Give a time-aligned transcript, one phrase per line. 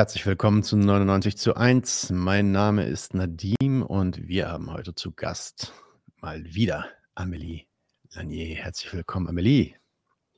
[0.00, 2.08] Herzlich willkommen zu 99 zu 1.
[2.08, 5.74] Mein Name ist Nadim und wir haben heute zu Gast
[6.22, 7.66] mal wieder Amelie
[8.14, 8.56] Lanier.
[8.56, 9.74] Herzlich willkommen, Amelie.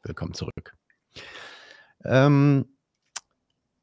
[0.02, 0.76] Willkommen zurück.
[2.04, 2.76] Ähm,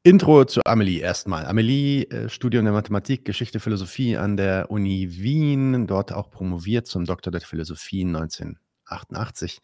[0.02, 1.46] Intro zu Amelie erstmal.
[1.46, 7.06] Amelie, äh, Studium der Mathematik, Geschichte, Philosophie an der Uni Wien, dort auch promoviert zum
[7.06, 9.60] Doktor der Philosophie 1988.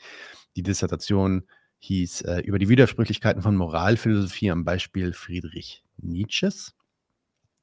[0.56, 1.46] Die Dissertation
[1.80, 6.74] hieß äh, über die Widersprüchlichkeiten von Moralphilosophie am Beispiel Friedrich Nietzsches.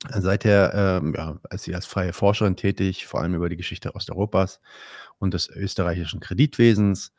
[0.10, 4.60] Seither ähm, ja, ist sie als freie Forscherin tätig, vor allem über die Geschichte Osteuropas
[5.18, 7.14] und des österreichischen Kreditwesens,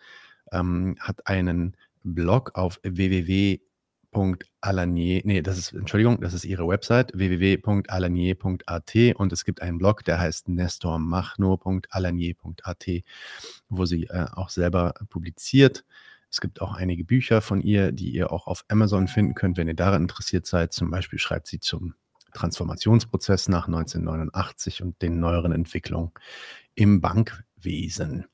[0.52, 3.62] ähm, hat einen Blog auf www.alanier,
[5.24, 10.20] nee, das ist, Entschuldigung, das ist ihre Website, www.alanier.at und es gibt einen Blog, der
[10.20, 12.86] heißt nestormachno.alanier.at,
[13.70, 15.86] wo sie äh, auch selber publiziert.
[16.34, 19.68] Es gibt auch einige Bücher von ihr, die ihr auch auf Amazon finden könnt, wenn
[19.68, 20.72] ihr daran interessiert seid.
[20.72, 21.94] Zum Beispiel schreibt sie zum
[22.32, 26.10] Transformationsprozess nach 1989 und den neueren Entwicklungen
[26.74, 28.24] im Bankwesen.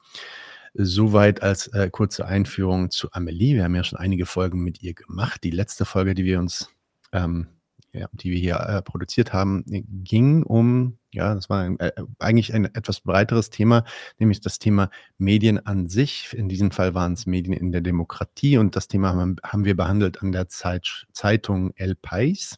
[0.73, 3.57] Soweit als äh, kurze Einführung zu Amelie.
[3.57, 5.45] Wir haben ja schon einige Folgen mit ihr gemacht.
[5.45, 6.71] Die letzte Folge, die wir uns,
[7.13, 7.49] ähm,
[7.93, 12.55] ja, die wir hier äh, produziert haben, ging um ja, das war ein, äh, eigentlich
[12.55, 13.85] ein etwas breiteres Thema,
[14.19, 16.33] nämlich das Thema Medien an sich.
[16.35, 19.77] In diesem Fall waren es Medien in der Demokratie und das Thema haben, haben wir
[19.77, 22.57] behandelt an der Zeit, Zeitung El País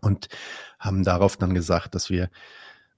[0.00, 0.28] und
[0.78, 2.30] haben darauf dann gesagt, dass wir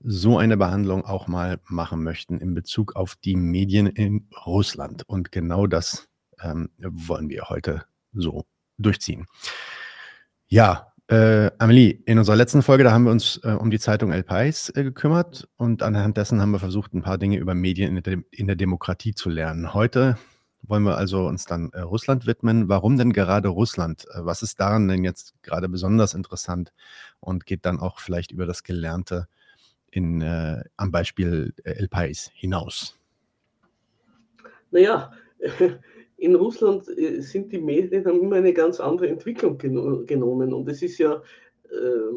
[0.02, 5.06] so eine Behandlung auch mal machen möchten in Bezug auf die Medien in Russland.
[5.06, 6.08] Und genau das
[6.42, 8.46] ähm, wollen wir heute so
[8.78, 9.26] durchziehen.
[10.48, 14.12] Ja, äh, Amelie, in unserer letzten Folge, da haben wir uns äh, um die Zeitung
[14.12, 17.96] El Pais äh, gekümmert und anhand dessen haben wir versucht, ein paar Dinge über Medien
[17.96, 19.74] in der, in der Demokratie zu lernen.
[19.74, 20.16] Heute
[20.62, 22.68] wollen wir also uns dann äh, Russland widmen.
[22.68, 24.06] Warum denn gerade Russland?
[24.14, 26.72] Äh, was ist daran denn jetzt gerade besonders interessant
[27.18, 29.26] und geht dann auch vielleicht über das Gelernte
[29.90, 32.96] in, äh, am Beispiel El Pais hinaus?
[34.70, 35.10] Naja,
[36.20, 40.82] in Russland äh, sind die Medien haben immer eine ganz andere Entwicklung genommen und es
[40.82, 41.22] ist ja
[41.70, 42.10] äh,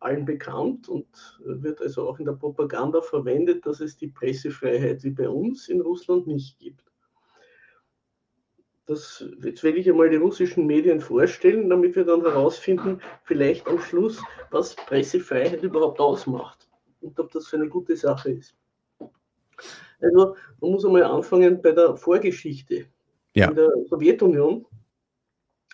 [0.00, 1.06] allen bekannt und
[1.44, 5.80] wird also auch in der Propaganda verwendet, dass es die Pressefreiheit wie bei uns in
[5.80, 6.84] Russland nicht gibt.
[8.86, 13.80] Das, jetzt werde ich einmal die russischen Medien vorstellen, damit wir dann herausfinden, vielleicht am
[13.80, 16.68] Schluss, was Pressefreiheit überhaupt ausmacht
[17.00, 18.56] und ob das für eine gute Sache ist.
[20.00, 22.86] Also man muss einmal anfangen bei der Vorgeschichte.
[23.38, 23.50] Ja.
[23.50, 24.66] In der Sowjetunion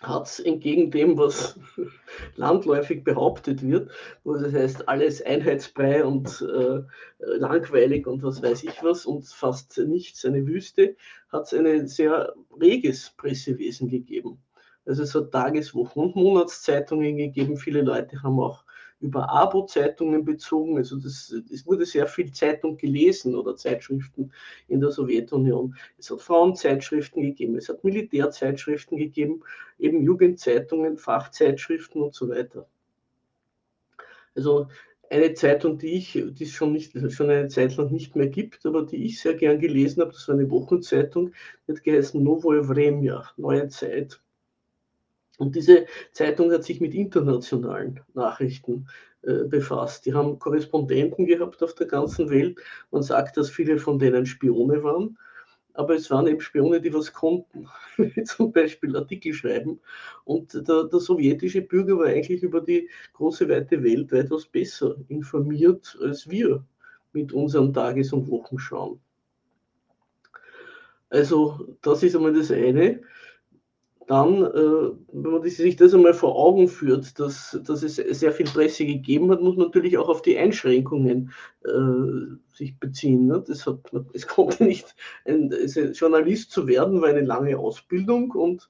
[0.01, 1.59] hat es entgegen dem, was
[2.35, 3.89] landläufig behauptet wird,
[4.23, 6.81] wo das heißt, alles einheitsbrei und äh,
[7.19, 10.95] langweilig und was weiß ich was und fast nichts, eine Wüste,
[11.29, 14.43] hat es ein sehr reges Pressewesen gegeben.
[14.85, 17.57] Also es hat Tages-, Wochen- und Monatszeitungen gegeben.
[17.57, 18.64] Viele Leute haben auch
[18.99, 20.77] über Abo-Zeitungen bezogen.
[20.77, 24.31] Also das, es wurde sehr viel Zeitung gelesen oder Zeitschriften
[24.67, 25.75] in der Sowjetunion.
[25.97, 29.43] Es hat Frauenzeitschriften gegeben, es hat Militärzeitschriften gegeben,
[29.79, 32.67] eben Jugendzeitungen, Fachzeitschriften und so weiter.
[34.35, 34.67] Also
[35.09, 38.65] eine Zeitung, die ich, die es schon, nicht, schon eine Zeit lang nicht mehr gibt,
[38.65, 41.31] aber die ich sehr gern gelesen habe, das war eine Wochenzeitung,
[41.67, 44.19] die hat geheißen Novoje Vremya, Neue Zeit.
[45.37, 48.87] Und diese Zeitung hat sich mit internationalen Nachrichten
[49.23, 50.05] äh, befasst.
[50.05, 52.59] Die haben Korrespondenten gehabt auf der ganzen Welt.
[52.91, 55.17] Man sagt, dass viele von denen Spione waren,
[55.73, 57.67] aber es waren eben Spione, die was konnten,
[58.25, 59.79] zum Beispiel Artikel schreiben.
[60.23, 65.97] Und der, der, sowjetische Bürger war eigentlich über die große weite Welt weitaus besser informiert
[66.01, 66.63] als wir
[67.11, 68.99] mit unserem Tages- und Wochenschauen.
[71.09, 73.01] Also das ist einmal das eine
[74.07, 78.45] dann, äh, wenn man sich das einmal vor Augen führt, dass, dass es sehr viel
[78.45, 81.31] Presse gegeben hat, muss man natürlich auch auf die Einschränkungen
[81.63, 83.25] äh, sich beziehen.
[83.25, 83.43] Ne?
[83.45, 83.79] Das hat,
[84.13, 88.69] es konnte nicht, ein, ein Journalist zu werden, war eine lange Ausbildung und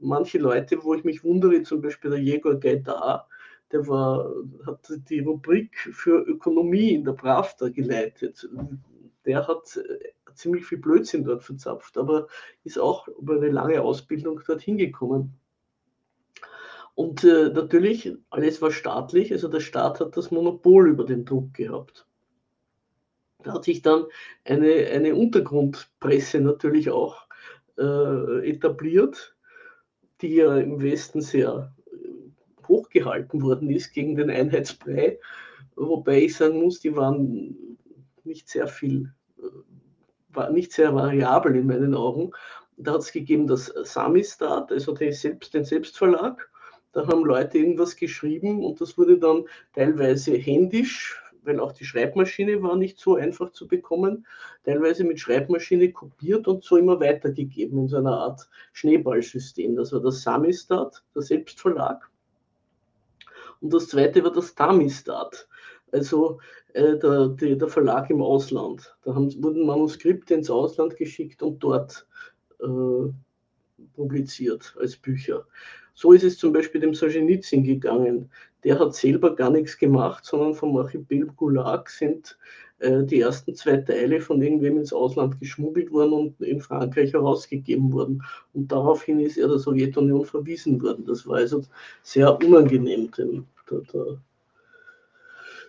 [0.00, 3.28] manche Leute, wo ich mich wundere, zum Beispiel der Jegor Gaidar,
[3.72, 4.32] der war,
[4.66, 8.48] hat die Rubrik für Ökonomie in der Pravda geleitet.
[9.24, 9.80] Der hat
[10.34, 12.28] ziemlich viel Blödsinn dort verzapft, aber
[12.64, 15.38] ist auch über eine lange Ausbildung dorthin gekommen.
[16.94, 21.54] Und äh, natürlich, alles war staatlich, also der Staat hat das Monopol über den Druck
[21.54, 22.06] gehabt.
[23.42, 24.04] Da hat sich dann
[24.44, 27.26] eine, eine Untergrundpresse natürlich auch
[27.76, 29.36] äh, etabliert,
[30.20, 35.18] die ja im Westen sehr äh, hochgehalten worden ist gegen den Einheitsbrei,
[35.74, 37.76] wobei ich sagen muss, die waren
[38.22, 39.42] nicht sehr viel äh,
[40.34, 42.32] war nicht sehr variabel in meinen Augen.
[42.76, 46.48] Da hat es gegeben das Samistat, also den, Selbst, den Selbstverlag.
[46.92, 49.44] Da haben Leute irgendwas geschrieben und das wurde dann
[49.74, 54.26] teilweise händisch, weil auch die Schreibmaschine war nicht so einfach zu bekommen,
[54.64, 59.76] teilweise mit Schreibmaschine kopiert und so immer weitergegeben in so einer Art Schneeballsystem.
[59.76, 62.08] Das war das Samistat, der Selbstverlag.
[63.60, 65.48] Und das zweite war das Tamistat,
[65.92, 66.40] also
[66.74, 68.94] äh, der, der, der, Verlag im Ausland.
[69.04, 72.06] Da haben, wurden Manuskripte ins Ausland geschickt und dort
[72.60, 73.12] äh,
[73.94, 75.46] publiziert als Bücher.
[75.94, 78.30] So ist es zum Beispiel dem Solzhenitsyn gegangen.
[78.64, 82.36] Der hat selber gar nichts gemacht, sondern vom Archipel Gulag sind
[82.80, 87.92] äh, die ersten zwei Teile von irgendwem ins Ausland geschmuggelt worden und in Frankreich herausgegeben
[87.92, 88.22] worden.
[88.52, 91.04] Und daraufhin ist er der Sowjetunion verwiesen worden.
[91.06, 91.62] Das war also
[92.02, 94.18] sehr unangenehm dem, der, der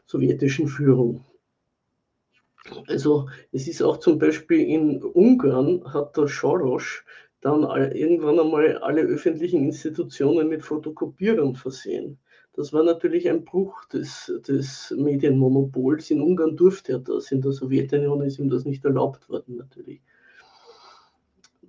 [0.05, 1.25] sowjetischen Führung.
[2.87, 7.03] Also es ist auch zum Beispiel in Ungarn hat der Soros
[7.41, 7.63] dann
[7.93, 12.17] irgendwann einmal alle öffentlichen Institutionen mit Fotokopierern versehen.
[12.53, 16.09] Das war natürlich ein Bruch des, des Medienmonopols.
[16.09, 20.01] In Ungarn durfte er das, in der Sowjetunion ist ihm das nicht erlaubt worden natürlich.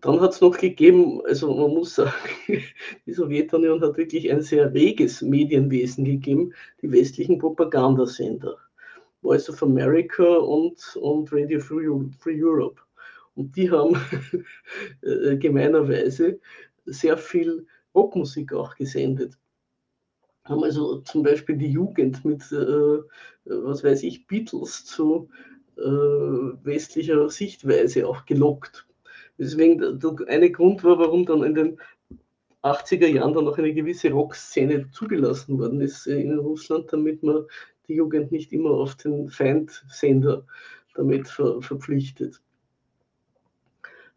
[0.01, 2.13] Dann hat es noch gegeben, also man muss sagen,
[3.07, 6.53] die Sowjetunion hat wirklich ein sehr reges Medienwesen gegeben,
[6.83, 8.57] die westlichen Propagandasender.
[9.23, 11.89] Voice of America und, und Radio Free,
[12.43, 12.81] Europe.
[13.35, 13.97] Und die haben
[15.03, 16.39] äh, gemeinerweise
[16.85, 19.37] sehr viel Rockmusik auch gesendet.
[20.45, 22.99] Haben also zum Beispiel die Jugend mit, äh,
[23.45, 25.29] was weiß ich, Beatles zu
[25.77, 28.86] äh, westlicher Sichtweise auch gelockt.
[29.39, 31.79] Deswegen eine Grund war, warum dann in den
[32.63, 37.45] 80er Jahren dann noch eine gewisse Rockszene zugelassen worden ist in Russland, damit man
[37.89, 40.45] die Jugend nicht immer auf den Feindsender
[40.95, 42.41] damit ver verpflichtet.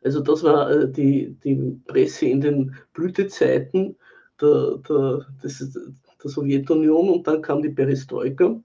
[0.02, 3.98] Also das war äh, die, die Presse in den Blütezeiten
[4.42, 8.62] der, der, der Sowjetunion und dann kam die Perestroika.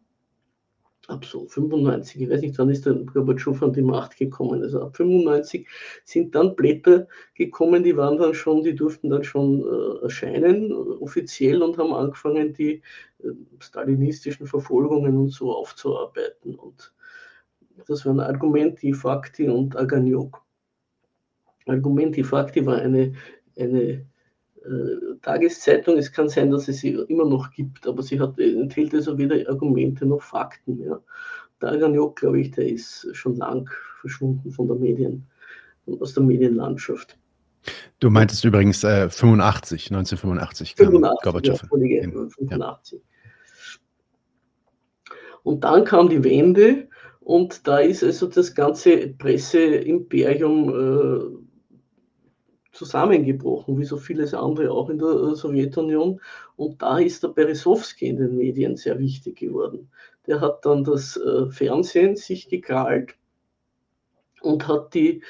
[1.06, 4.62] Ab so 95, ich weiß nicht, wann ist der Gorbatschow an die Macht gekommen.
[4.62, 5.69] Also ab 95
[6.05, 11.62] sind dann Blätter gekommen, die waren dann schon, die durften dann schon äh, erscheinen, offiziell,
[11.62, 12.83] und haben angefangen, die
[13.19, 13.29] äh,
[13.59, 16.55] stalinistischen Verfolgungen und so aufzuarbeiten.
[16.55, 16.95] Und
[17.87, 20.41] das waren Argumenti, Fakti und Aganiok.
[21.67, 23.12] Argumenti Fakti war eine,
[23.59, 24.07] eine
[25.22, 25.96] Tageszeitung.
[25.99, 29.49] Es kann sein, dass es sie immer noch gibt, aber sie hat, enthält also weder
[29.49, 30.82] Argumente noch Fakten.
[30.82, 31.00] Ja.
[31.61, 33.69] Der Aganiok, glaube ich, der ist schon lang
[34.00, 35.26] verschwunden von der Medien,
[36.00, 37.19] aus der Medienlandschaft.
[38.00, 41.62] Du meintest übrigens äh, 85, 1985 kam 85, Gorbatschow.
[41.62, 43.00] Ja, 85.
[45.43, 46.88] Und dann kam die Wende
[47.20, 51.44] und da ist also das ganze Presseimperium äh,
[52.75, 56.21] zusammengebrochen, wie so vieles andere auch in der äh, Sowjetunion.
[56.56, 59.91] Und da ist der Beresowski in den Medien sehr wichtig geworden.
[60.26, 63.15] Der hat dann das äh, Fernsehen sich gekrallt
[64.43, 65.23] und hat die,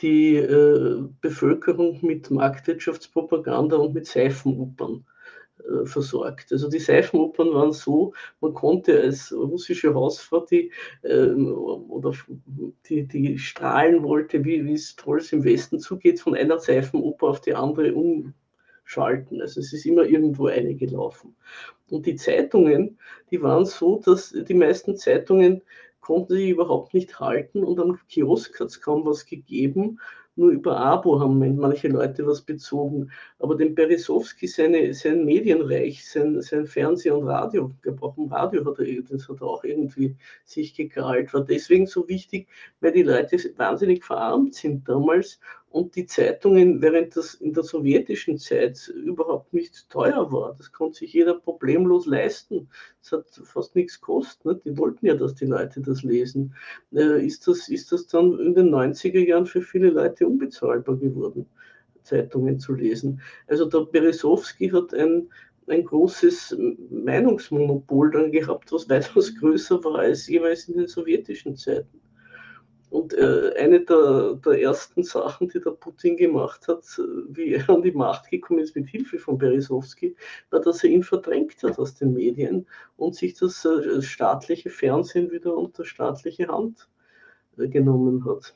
[0.00, 5.04] die äh, Bevölkerung mit Marktwirtschaftspropaganda und mit Seifenopern
[5.84, 6.52] versorgt.
[6.52, 12.12] Also die Seifenopern waren so, man konnte als russische Hausfrau, die, äh, oder
[12.88, 17.54] die, die strahlen wollte, wie, es toll im Westen zugeht, von einer Seifenoper auf die
[17.54, 19.40] andere umschalten.
[19.40, 21.36] Also es ist immer irgendwo eine gelaufen.
[21.88, 22.98] Und die Zeitungen,
[23.30, 25.62] die waren so, dass die meisten Zeitungen
[26.00, 30.00] konnten sich überhaupt nicht halten und am Kiosk hat es kaum was gegeben
[30.36, 33.10] nur über Abo haben manche Leute was bezogen.
[33.38, 38.78] Aber dem Beresowski, seine, sein Medienreich, sein, sein Fernseh- und Radio, auch im Radio hat
[38.78, 42.48] er, das hat er auch irgendwie sich gekrallt, war deswegen so wichtig,
[42.80, 45.38] weil die Leute wahnsinnig verarmt sind damals
[45.72, 50.98] und die Zeitungen, während das in der sowjetischen Zeit überhaupt nicht teuer war, das konnte
[50.98, 52.68] sich jeder problemlos leisten.
[53.00, 54.44] Es hat fast nichts gekostet.
[54.44, 54.60] Ne?
[54.64, 56.54] Die wollten ja, dass die Leute das lesen.
[56.92, 61.46] Äh, ist, das, ist das dann in den 90er Jahren für viele Leute unbezahlbar geworden,
[62.02, 63.22] Zeitungen zu lesen?
[63.46, 65.30] Also der Beresowski hat ein,
[65.68, 66.54] ein großes
[66.90, 72.02] Meinungsmonopol dann gehabt, was weitaus größer war als jeweils in den sowjetischen Zeiten.
[72.92, 76.84] Und äh, eine der, der, ersten Sachen, die der Putin gemacht hat,
[77.30, 80.14] wie er an die Macht gekommen ist mit Hilfe von Beresowski,
[80.50, 82.66] war, dass er ihn verdrängt hat aus den Medien
[82.98, 86.90] und sich das äh, staatliche Fernsehen wieder unter staatliche Hand
[87.56, 88.54] äh, genommen hat.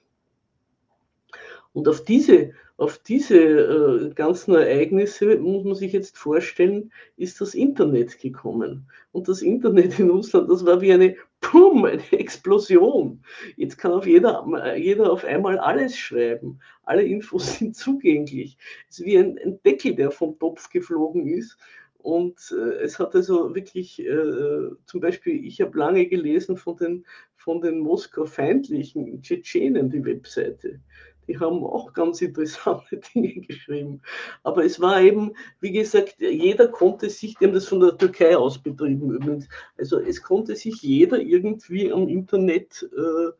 [1.72, 7.54] Und auf diese, auf diese äh, ganzen Ereignisse muss man sich jetzt vorstellen, ist das
[7.54, 8.86] Internet gekommen.
[9.12, 13.22] Und das Internet in Russland, das war wie eine Pum, eine Explosion.
[13.56, 14.44] Jetzt kann auf jeder,
[14.76, 16.60] jeder auf einmal alles schreiben.
[16.82, 18.58] Alle Infos sind zugänglich.
[18.88, 21.56] Es ist wie ein, ein Deckel, der vom Topf geflogen ist
[21.98, 27.06] Und äh, es hat also wirklich, äh, zum Beispiel, ich habe lange gelesen von den,
[27.36, 30.80] von den Moskau-feindlichen Tschetschenen, die Webseite.
[31.28, 34.02] Die haben auch ganz interessante Dinge geschrieben.
[34.42, 38.36] Aber es war eben, wie gesagt, jeder konnte sich, die haben das von der Türkei
[38.36, 43.30] aus betrieben übrigens, also es konnte sich jeder irgendwie am Internet äh,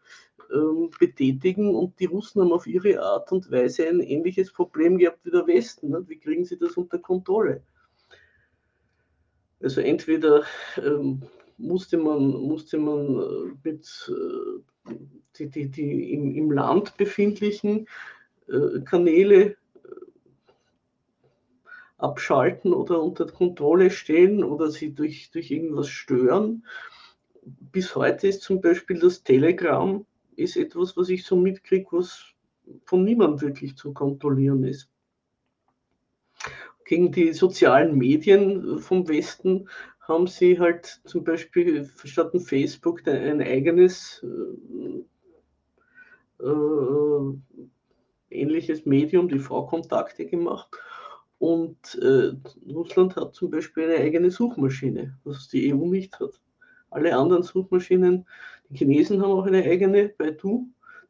[0.54, 5.24] äh, betätigen und die Russen haben auf ihre Art und Weise ein ähnliches Problem gehabt
[5.24, 6.08] wie der Westen.
[6.08, 7.62] Wie kriegen sie das unter Kontrolle?
[9.60, 10.44] Also entweder
[10.76, 11.22] ähm,
[11.58, 14.60] musste man, musste man äh, mit äh,
[15.38, 17.86] die, die, die im, im Land befindlichen
[18.48, 19.56] äh, Kanäle äh,
[21.98, 26.64] abschalten oder unter Kontrolle stellen oder sie durch, durch irgendwas stören.
[27.72, 30.04] Bis heute ist zum Beispiel das Telegram
[30.36, 32.24] ist etwas, was ich so mitkriege, was
[32.84, 34.88] von niemandem wirklich zu kontrollieren ist.
[36.84, 39.68] Gegen die sozialen Medien vom Westen
[40.06, 44.24] haben sie halt zum Beispiel statt Facebook ein eigenes
[46.40, 47.34] äh, äh,
[48.30, 50.68] ähnliches Medium, die V-Kontakte gemacht.
[51.38, 52.32] Und äh,
[52.72, 56.40] Russland hat zum Beispiel eine eigene Suchmaschine, was die EU nicht hat.
[56.90, 58.26] Alle anderen Suchmaschinen,
[58.70, 60.68] die Chinesen haben auch eine eigene, Baidu,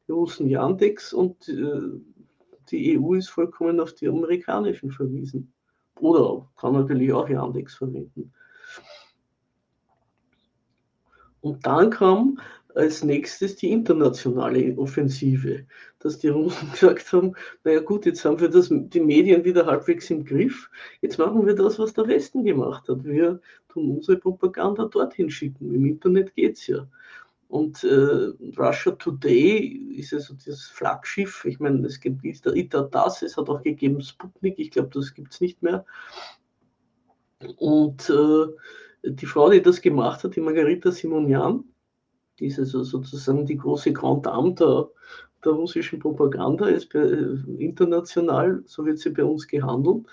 [0.09, 1.81] die Russen Yandex und äh,
[2.71, 5.53] die EU ist vollkommen auf die amerikanischen verwiesen.
[6.01, 8.33] Oder kann natürlich auch Yandex verwenden.
[11.47, 12.41] Und dann kam
[12.75, 15.65] als nächstes die internationale Offensive,
[16.01, 20.11] dass die Russen gesagt haben, naja gut, jetzt haben wir das, die Medien wieder halbwegs
[20.11, 20.69] im Griff,
[21.03, 23.05] jetzt machen wir das, was der Westen gemacht hat.
[23.05, 25.73] Wir tun unsere Propaganda dorthin schicken.
[25.73, 26.89] Im Internet geht es ja.
[27.47, 31.45] Und äh, Russia Today ist also das Flaggschiff.
[31.45, 35.33] Ich meine, es gibt ITA das, es hat auch gegeben Sputnik, ich glaube, das gibt
[35.33, 35.87] es nicht mehr.
[37.57, 38.47] Und äh,
[39.11, 41.65] die Frau, die das gemacht hat, die Margarita Simonian,
[42.39, 44.89] die ist also sozusagen die große Grand Dame der,
[45.45, 50.07] der russischen Propaganda, ist äh, international, so wird sie bei uns gehandelt.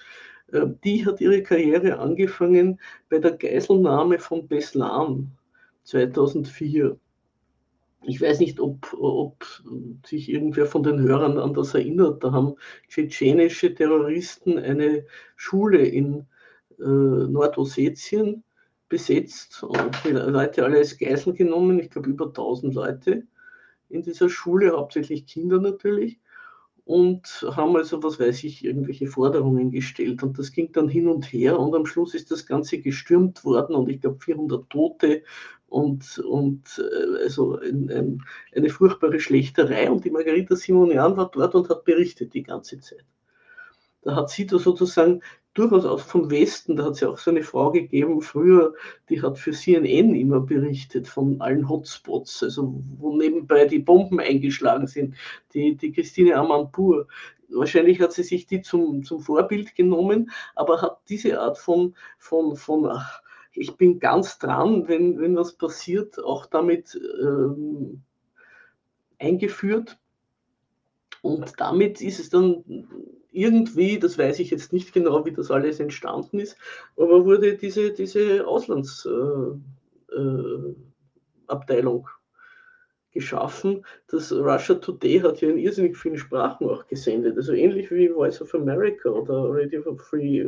[0.52, 5.32] Äh, die hat ihre Karriere angefangen bei der Geiselnahme von Beslan
[5.84, 6.98] 2004.
[8.06, 9.46] Ich weiß nicht, ob, ob
[10.06, 12.24] sich irgendwer von den Hörern an das erinnert.
[12.24, 12.56] Da haben
[12.90, 15.06] tschetschenische Terroristen eine
[15.38, 16.26] Schule in
[16.80, 18.44] äh, Nordossetien
[18.94, 23.24] besetzt und die Leute alle als Geisel genommen, ich glaube über 1000 Leute
[23.90, 26.20] in dieser Schule, hauptsächlich Kinder natürlich,
[26.86, 30.22] und haben also, was weiß ich, irgendwelche Forderungen gestellt.
[30.22, 33.76] Und das ging dann hin und her und am Schluss ist das Ganze gestürmt worden
[33.76, 35.24] und ich glaube 400 Tote
[35.66, 38.24] und, und äh, also ein, ein,
[38.56, 39.90] eine furchtbare Schlechterei.
[39.90, 43.06] Und die Margarita Simonian war dort und hat berichtet die ganze Zeit.
[44.04, 45.22] Da hat sie da sozusagen
[45.54, 48.74] durchaus auch vom Westen, da hat es ja auch so eine Frau gegeben, früher,
[49.10, 54.88] die hat für CNN immer berichtet von allen Hotspots, also wo nebenbei die Bomben eingeschlagen
[54.88, 55.16] sind,
[55.54, 57.08] die, die Christine Amanpour.
[57.50, 62.56] Wahrscheinlich hat sie sich die zum, zum Vorbild genommen, aber hat diese Art von, von,
[62.56, 63.22] von ach,
[63.54, 68.02] ich bin ganz dran, wenn, wenn was passiert, auch damit ähm,
[69.20, 70.00] eingeführt.
[71.22, 72.64] Und damit ist es dann
[73.34, 76.58] irgendwie, das weiß ich jetzt nicht genau, wie das alles entstanden ist,
[76.96, 79.58] aber wurde diese, diese Auslandsabteilung
[81.98, 82.14] äh, äh,
[83.12, 83.86] geschaffen.
[84.08, 88.42] Das Russia Today hat ja in irrsinnig vielen Sprachen auch gesendet, also ähnlich wie Voice
[88.42, 90.46] of America oder Radio Free,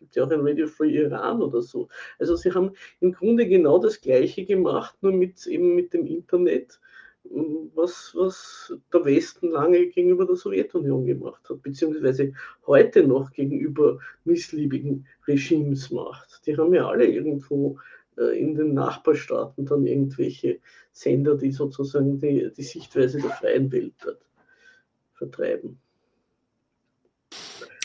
[0.00, 1.88] gibt ja auch ein Radio Free Iran oder so.
[2.18, 6.80] Also sie haben im Grunde genau das Gleiche gemacht, nur mit eben mit dem Internet
[7.74, 12.32] was, was der Westen lange gegenüber der Sowjetunion gemacht hat, beziehungsweise
[12.66, 16.46] heute noch gegenüber missliebigen Regimes macht.
[16.46, 17.78] Die haben ja alle irgendwo
[18.18, 20.60] äh, in den Nachbarstaaten dann irgendwelche
[20.92, 24.20] Sender, die sozusagen die, die Sichtweise der freien Welt dort
[25.14, 25.80] vertreiben.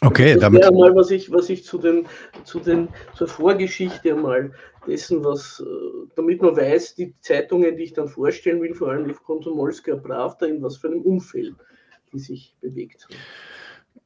[0.02, 0.64] Okay, das damit.
[0.72, 2.08] mal, was ich, was ich zu den,
[2.46, 4.52] zu den, zur Vorgeschichte mal
[4.88, 9.08] dessen, was, äh, damit man weiß, die Zeitungen, die ich dann vorstellen will, vor allem
[9.08, 11.54] die Konsumolska Pravda, in was für einem Umfeld
[12.12, 13.16] die sich bewegt haben.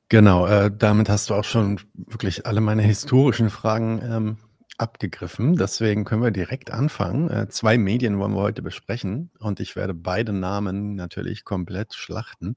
[0.09, 4.37] Genau, äh, damit hast du auch schon wirklich alle meine historischen Fragen ähm,
[4.77, 5.55] abgegriffen.
[5.55, 7.29] Deswegen können wir direkt anfangen.
[7.29, 12.55] Äh, zwei Medien wollen wir heute besprechen und ich werde beide Namen natürlich komplett schlachten.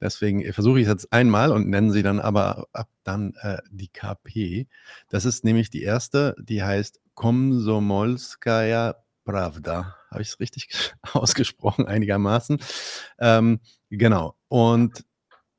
[0.00, 3.88] Deswegen versuche ich es jetzt einmal und nenne sie dann aber ab dann äh, die
[3.88, 4.68] KP.
[5.08, 9.96] Das ist nämlich die erste, die heißt Komsomolskaya Pravda.
[10.10, 12.58] Habe ich es richtig ausgesprochen einigermaßen?
[13.18, 13.60] Ähm,
[13.90, 14.36] genau.
[14.48, 15.04] Und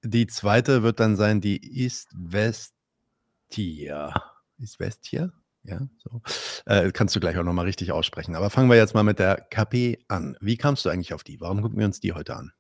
[0.01, 4.13] die zweite wird dann sein die Ist Vestia.
[5.63, 6.21] Ja, so.
[6.65, 8.35] Äh, kannst du gleich auch nochmal richtig aussprechen.
[8.35, 10.37] Aber fangen wir jetzt mal mit der KP an.
[10.39, 11.41] Wie kamst du eigentlich auf die?
[11.41, 12.53] Warum gucken wir uns die heute an?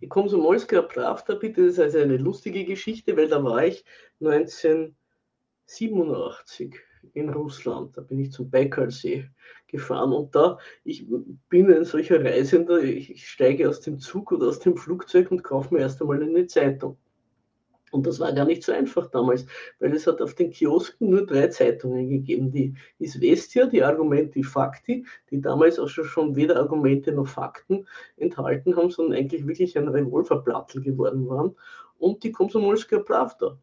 [0.00, 3.84] Die Komsomolska Pravda, bitte, das ist also eine lustige Geschichte, weil da war ich
[4.20, 6.74] 1987
[7.12, 7.94] in Russland.
[7.96, 9.28] Da bin ich zum Baikalsee
[9.66, 11.06] gefahren und da, ich
[11.50, 15.74] bin ein solcher Reisender, ich steige aus dem Zug oder aus dem Flugzeug und kaufe
[15.74, 16.96] mir erst einmal eine Zeitung.
[17.90, 19.46] Und das war gar nicht so einfach damals,
[19.80, 22.52] weil es hat auf den Kiosken nur drei Zeitungen gegeben.
[22.52, 28.90] Die Isvestia, die Argumenti Fakti, die damals auch schon weder Argumente noch Fakten enthalten haben,
[28.90, 31.56] sondern eigentlich wirklich ein Revolverplattel geworden waren.
[31.98, 33.58] Und die Komsomolska Pravda.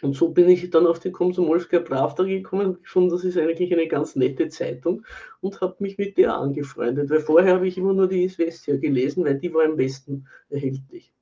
[0.00, 3.72] Und so bin ich dann auf die Komsomolska Pravda gekommen und gefunden, das ist eigentlich
[3.72, 5.04] eine ganz nette Zeitung
[5.40, 7.10] und habe mich mit der angefreundet.
[7.10, 11.12] Weil vorher habe ich immer nur die Isvestia gelesen, weil die war im Westen erhältlich.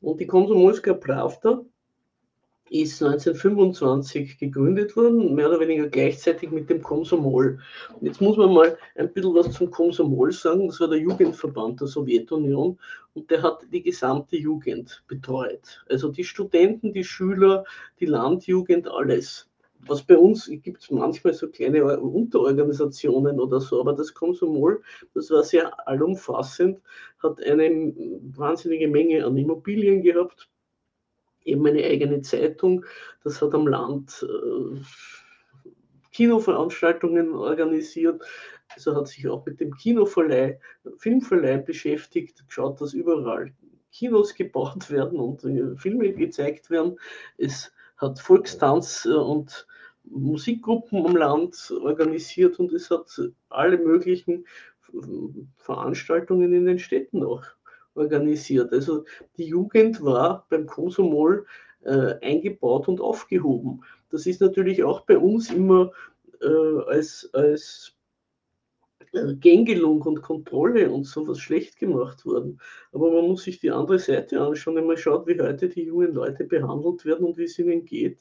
[0.00, 1.64] Und die Komsomolska Pravda
[2.70, 7.58] ist 1925 gegründet worden, mehr oder weniger gleichzeitig mit dem Komsomol.
[7.94, 10.66] Und jetzt muss man mal ein bisschen was zum Komsomol sagen.
[10.66, 12.78] Das war der Jugendverband der Sowjetunion
[13.14, 15.82] und der hat die gesamte Jugend betreut.
[15.88, 17.64] Also die Studenten, die Schüler,
[18.00, 19.47] die Landjugend, alles
[19.88, 24.82] was bei uns gibt es manchmal so kleine Unterorganisationen oder so, aber das Konsumol,
[25.14, 26.80] das war sehr allumfassend,
[27.22, 27.94] hat eine
[28.36, 30.48] wahnsinnige Menge an Immobilien gehabt,
[31.44, 32.84] eben eine eigene Zeitung,
[33.24, 34.80] das hat am Land äh,
[36.12, 38.22] Kinoveranstaltungen organisiert,
[38.74, 40.58] also hat sich auch mit dem Kinoverleih,
[40.98, 43.52] Filmverleih beschäftigt, geschaut, dass überall
[43.92, 46.98] Kinos gebaut werden und äh, Filme gezeigt werden.
[47.36, 49.66] Es hat Volkstanz äh, und
[50.10, 54.46] Musikgruppen am Land organisiert und es hat alle möglichen
[55.56, 57.44] Veranstaltungen in den Städten auch
[57.94, 58.72] organisiert.
[58.72, 59.04] Also
[59.36, 61.46] die Jugend war beim Konsumol
[61.84, 63.82] äh, eingebaut und aufgehoben.
[64.10, 65.92] Das ist natürlich auch bei uns immer
[66.40, 67.92] äh, als, als
[69.12, 72.60] äh, Gängelung und Kontrolle und sowas schlecht gemacht worden.
[72.92, 76.14] Aber man muss sich die andere Seite anschauen, wenn man schaut, wie heute die jungen
[76.14, 78.18] Leute behandelt werden und wie es ihnen geht.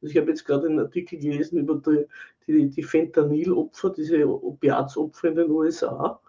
[0.00, 2.06] Also ich habe jetzt gerade einen Artikel gelesen über die,
[2.46, 6.20] die, die Fentanyl-Opfer, diese Opiatsopfer in den USA.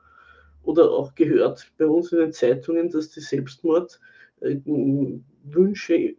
[0.63, 6.15] Oder auch gehört bei uns in den Zeitungen, dass die Selbstmordwünsche,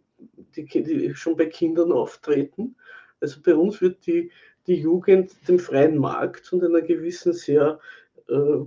[0.55, 2.75] die, die schon bei Kindern auftreten.
[3.19, 4.31] Also bei uns wird die,
[4.67, 7.79] die Jugend dem freien Markt und einer gewissen sehr,
[8.27, 8.59] äh,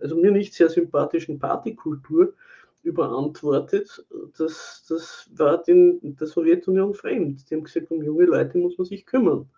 [0.00, 2.34] also mir nicht sehr sympathischen Partykultur
[2.82, 4.04] überantwortet.
[4.38, 7.48] Das, das war den, der Sowjetunion fremd.
[7.50, 9.48] Die haben gesagt, um junge Leute muss man sich kümmern.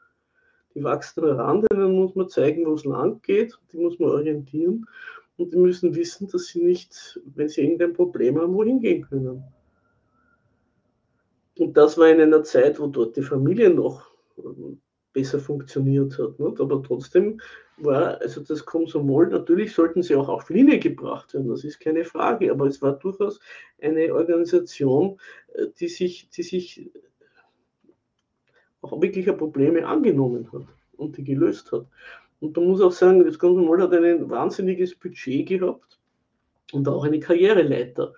[0.74, 4.86] Die wachsen heran, denen muss man zeigen, wo es lang geht, die muss man orientieren
[5.36, 9.44] und die müssen wissen, dass sie nicht, wenn sie irgendein Problem haben, wohin gehen können.
[11.58, 14.10] Und das war in einer Zeit, wo dort die Familie noch
[15.12, 16.38] besser funktioniert hat.
[16.38, 16.60] Nicht?
[16.60, 17.40] Aber trotzdem
[17.78, 22.04] war also das Komsomol, natürlich sollten sie auch auf Linie gebracht werden, das ist keine
[22.04, 23.40] Frage, aber es war durchaus
[23.80, 25.18] eine Organisation,
[25.54, 26.90] äh, die sich, die sich
[28.82, 31.86] auch wirklicher Probleme angenommen hat und die gelöst hat.
[32.40, 36.00] Und man muss auch sagen, das Komsomol hat ein wahnsinniges Budget gehabt
[36.72, 38.12] und auch eine Karriereleiter.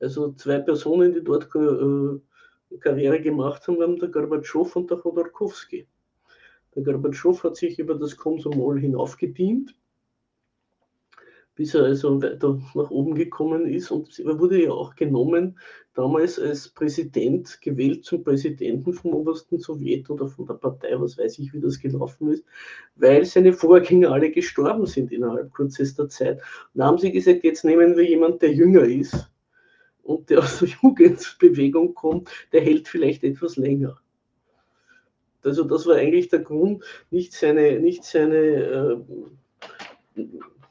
[0.00, 5.86] Also zwei Personen, die dort äh, Karriere gemacht haben, waren der Gorbatschow und der Chodorkowski.
[6.78, 9.74] Der Gorbatschow hat sich über das Komsomol hinaufgedient,
[11.56, 13.90] bis er also weiter nach oben gekommen ist.
[13.90, 15.58] Und er wurde ja auch genommen,
[15.94, 21.40] damals als Präsident, gewählt zum Präsidenten vom obersten Sowjet oder von der Partei, was weiß
[21.40, 22.44] ich, wie das gelaufen ist,
[22.94, 26.36] weil seine Vorgänger alle gestorben sind innerhalb kürzester Zeit.
[26.74, 29.28] Und da haben sie gesagt, jetzt nehmen wir jemanden, der jünger ist
[30.04, 34.00] und der aus der Jugendbewegung kommt, der hält vielleicht etwas länger.
[35.48, 38.96] Also das war eigentlich der Grund, nicht seine, nicht seine äh,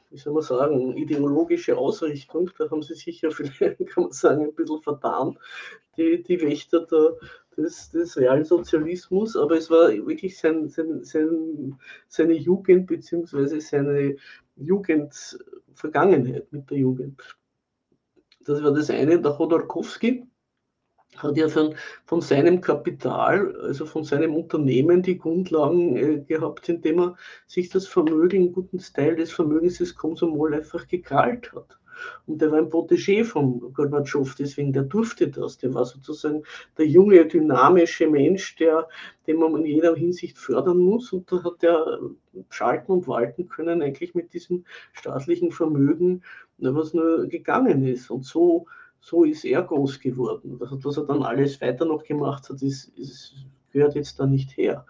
[0.09, 2.49] wie soll man sagen, ideologische Ausrichtung.
[2.57, 5.37] Da haben sie sicher vielleicht, kann man sagen, ein bisschen vertan,
[5.97, 7.17] die, die Wächter der,
[7.57, 13.59] des, des Realsozialismus, aber es war wirklich sein, sein, sein, seine Jugend bzw.
[13.59, 14.15] seine
[14.55, 17.21] Jugendvergangenheit mit der Jugend.
[18.45, 19.21] Das war das eine.
[19.21, 20.25] Der Chodorkowski,
[21.17, 21.75] hat ja von,
[22.05, 27.87] von seinem Kapital, also von seinem Unternehmen, die Grundlagen äh, gehabt, indem er sich das
[27.87, 31.77] Vermögen, einen guten Teil des Vermögens des Komsomol einfach gekrallt hat.
[32.25, 35.57] Und der war ein Protégé von Gorbatschow, deswegen der durfte das.
[35.57, 36.43] Der war sozusagen
[36.77, 38.87] der junge, dynamische Mensch, der,
[39.25, 41.11] den man in jeder Hinsicht fördern muss.
[41.13, 41.99] Und da hat er
[42.49, 46.23] schalten und walten können, eigentlich mit diesem staatlichen Vermögen,
[46.57, 48.09] was nur gegangen ist.
[48.09, 48.67] Und so
[49.07, 50.57] so ist er groß geworden.
[50.59, 53.35] Also, was er dann alles weiter noch gemacht hat, ist, ist,
[53.71, 54.85] gehört jetzt da nicht her.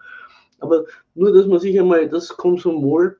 [0.58, 3.16] Aber nur, dass man sich einmal das Konsumol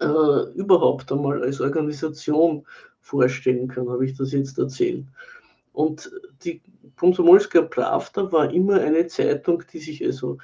[0.00, 2.66] äh, überhaupt einmal als Organisation
[3.00, 5.06] vorstellen kann, habe ich das jetzt erzählt.
[5.72, 6.10] Und
[6.42, 6.60] die
[6.96, 10.38] Komsomolska Pravda war immer eine Zeitung, die sich also,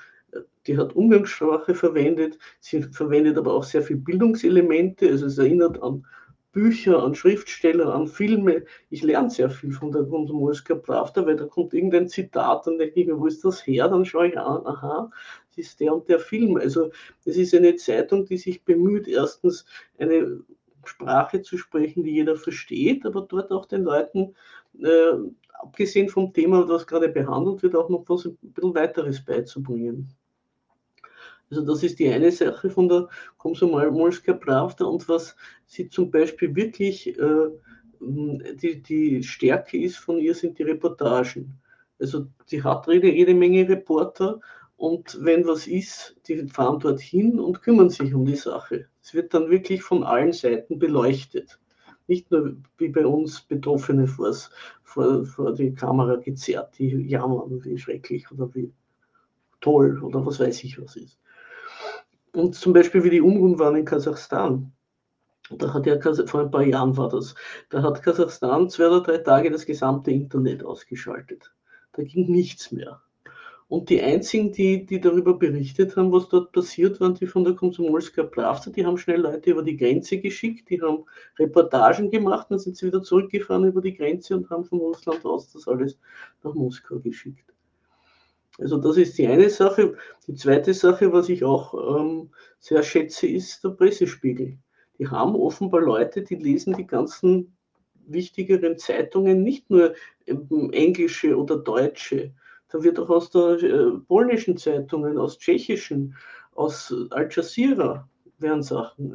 [0.68, 6.07] die hat Umgangssprache verwendet, sie verwendet aber auch sehr viel Bildungselemente, also es erinnert an
[6.57, 8.64] Bücher, an Schriftsteller, an Filme.
[8.88, 12.99] Ich lerne sehr viel von der Komsomolska Pravda, weil da kommt irgendein Zitat und denke
[12.99, 13.88] ich mir, wo ist das her?
[13.88, 15.11] Dann schaue ich an, aha,
[15.51, 16.57] das ist der und der Film.
[16.57, 16.90] Also
[17.27, 19.66] es ist eine Zeitung, die sich bemüht, erstens
[19.99, 20.40] eine
[20.87, 24.35] Sprache zu sprechen, die jeder versteht, aber dort auch den Leuten,
[24.81, 25.12] äh,
[25.59, 30.09] abgesehen vom Thema, das gerade behandelt wird, auch noch was ein bisschen weiteres beizubringen.
[31.50, 36.54] Also das ist die eine Sache von der Komsomolska Pravda und was sie zum Beispiel
[36.54, 37.48] wirklich äh,
[38.00, 41.59] die, die Stärke ist von ihr, sind die Reportagen.
[41.98, 44.40] Also sie hat jede, jede Menge Reporter
[44.76, 48.87] und wenn was ist, die fahren dorthin und kümmern sich um die Sache.
[49.02, 51.59] Es wird dann wirklich von allen Seiten beleuchtet.
[52.09, 54.35] Nicht nur wie bei uns Betroffene vor,
[54.82, 58.70] vor, vor die Kamera gezerrt, die jammern, wie schrecklich oder wie
[59.61, 61.18] toll oder was weiß ich was ist.
[62.37, 64.70] Und zum Beispiel wie die Unruhen waren in Kasachstan.
[65.49, 67.35] Da hat ja vor ein paar Jahren war das.
[67.70, 71.51] Da hat Kasachstan zwei oder drei Tage das gesamte Internet ausgeschaltet.
[71.94, 73.01] Da ging nichts mehr.
[73.68, 77.55] Und die einzigen, die, die darüber berichtet haben, was dort passiert, waren die von der
[77.55, 78.70] Komsomolska Pravda.
[78.70, 81.07] Die haben schnell Leute über die Grenze geschickt, die haben
[81.38, 85.51] Reportagen gemacht, dann sind sie wieder zurückgefahren über die Grenze und haben von Russland aus
[85.53, 85.99] das alles
[86.42, 87.56] nach Moskau geschickt.
[88.59, 89.97] Also das ist die eine Sache.
[90.27, 94.59] Die zweite Sache, was ich auch ähm, sehr schätze, ist der Pressespiegel.
[94.99, 97.57] Die haben offenbar Leute, die lesen die ganzen
[98.07, 99.95] wichtigeren Zeitungen, nicht nur
[100.27, 102.33] englische oder deutsche,
[102.69, 106.16] da wird auch aus der äh, polnischen Zeitungen, aus tschechischen,
[106.55, 109.12] aus Al Jazeera werden Sachen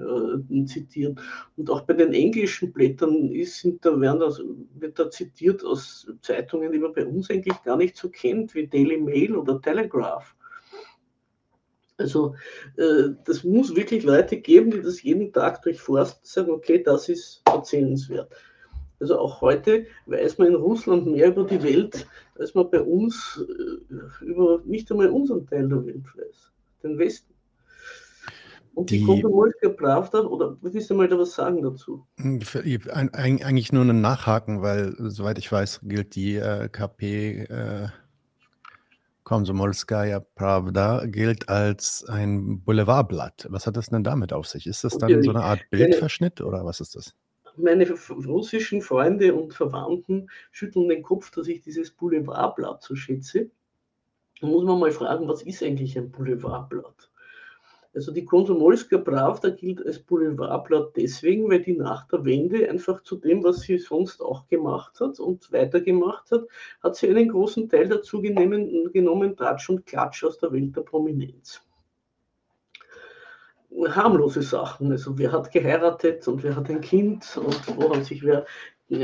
[0.49, 1.19] äh, zitiert.
[1.57, 4.41] Und auch bei den englischen Blättern ist, da, das,
[4.75, 8.67] wird da zitiert aus Zeitungen, die man bei uns eigentlich gar nicht so kennt, wie
[8.67, 10.35] Daily Mail oder Telegraph.
[11.97, 12.35] Also
[12.77, 17.43] äh, das muss wirklich Leute geben, die das jeden Tag durchforsten, sagen, okay, das ist
[17.45, 18.31] erzählenswert.
[18.99, 22.07] Also auch heute weiß man in Russland mehr über die Welt,
[22.37, 26.51] als man bei uns äh, über nicht einmal unseren Teil der Welt weiß,
[26.83, 27.30] den Westen.
[28.73, 32.05] Und die, die Komsomolska Pravda, oder willst du mal da was sagen dazu?
[32.17, 32.39] Hm,
[33.13, 37.87] eigentlich nur ein Nachhaken, weil soweit ich weiß, gilt die äh, KP äh,
[39.23, 43.47] Komsomolskaya Pravda gilt als ein Boulevardblatt.
[43.49, 44.67] Was hat das denn damit auf sich?
[44.67, 45.21] Ist das dann okay.
[45.21, 47.13] so eine Art Bildverschnitt oder was ist das?
[47.57, 53.51] meine russischen Freunde und Verwandten schütteln den Kopf, dass ich dieses Boulevardblatt so schätze.
[54.39, 57.10] Da muss man mal fragen, was ist eigentlich ein Boulevardblatt?
[57.93, 63.17] Also die Konsumolska Pravda gilt als Boulevardblatt deswegen, weil die nach der Wende einfach zu
[63.17, 66.45] dem, was sie sonst auch gemacht hat und weitergemacht hat,
[66.81, 70.81] hat sie einen großen Teil dazu genommen, genommen Tratsch und Klatsch aus der Welt der
[70.81, 71.61] Prominenz
[73.89, 74.91] harmlose Sachen.
[74.91, 78.45] Also wer hat geheiratet und wer hat ein Kind und wo hat sich wer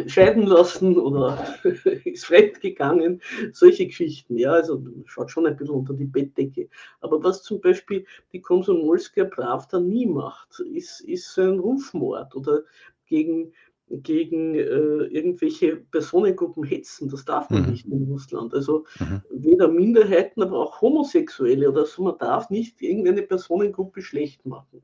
[0.07, 1.45] scheiden lassen oder
[2.05, 3.21] ist fremd gegangen,
[3.53, 4.37] solche Geschichten.
[4.37, 6.69] Ja, also schaut schon ein bisschen unter die Bettdecke.
[7.01, 12.63] Aber was zum Beispiel die Komsomolska Pravda nie macht, ist, ist ein Rufmord oder
[13.05, 13.53] gegen
[13.89, 17.07] gegen äh, irgendwelche Personengruppen hetzen.
[17.09, 17.69] Das darf man mhm.
[17.69, 18.53] nicht in Russland.
[18.53, 19.21] Also mhm.
[19.29, 22.03] weder Minderheiten, aber auch Homosexuelle oder so.
[22.03, 24.83] Man darf nicht irgendeine Personengruppe schlecht machen.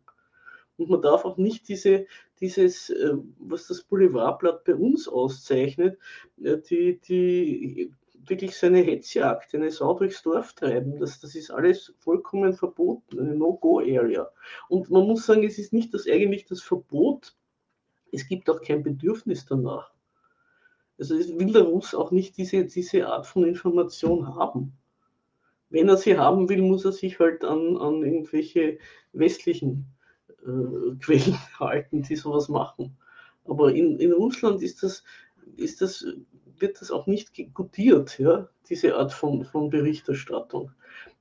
[0.78, 2.08] Und man darf auch nicht diese,
[2.43, 5.97] dieses, äh, was das Boulevardblatt bei uns auszeichnet,
[6.43, 7.91] äh, die, die
[8.25, 10.99] wirklich so eine Hetzjagd, eine Sau durchs Dorf treiben.
[10.99, 14.29] Das, das ist alles vollkommen verboten, eine No-Go-Area.
[14.69, 17.36] Und man muss sagen, es ist nicht das eigentlich das Verbot
[18.13, 19.91] es gibt auch kein Bedürfnis danach.
[20.99, 24.77] Also will der Russ auch nicht diese, diese Art von Information haben.
[25.69, 28.77] Wenn er sie haben will, muss er sich halt an, an irgendwelche
[29.12, 29.88] westlichen
[30.45, 32.95] äh, Quellen halten, die sowas machen.
[33.45, 35.03] Aber in, in Russland ist das,
[35.58, 36.06] ist das,
[36.60, 40.71] wird das auch nicht gutiert, ja, diese Art von, von Berichterstattung.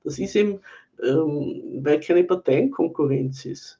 [0.03, 0.59] Das ist eben,
[1.03, 3.79] ähm, weil keine Parteienkonkurrenz ist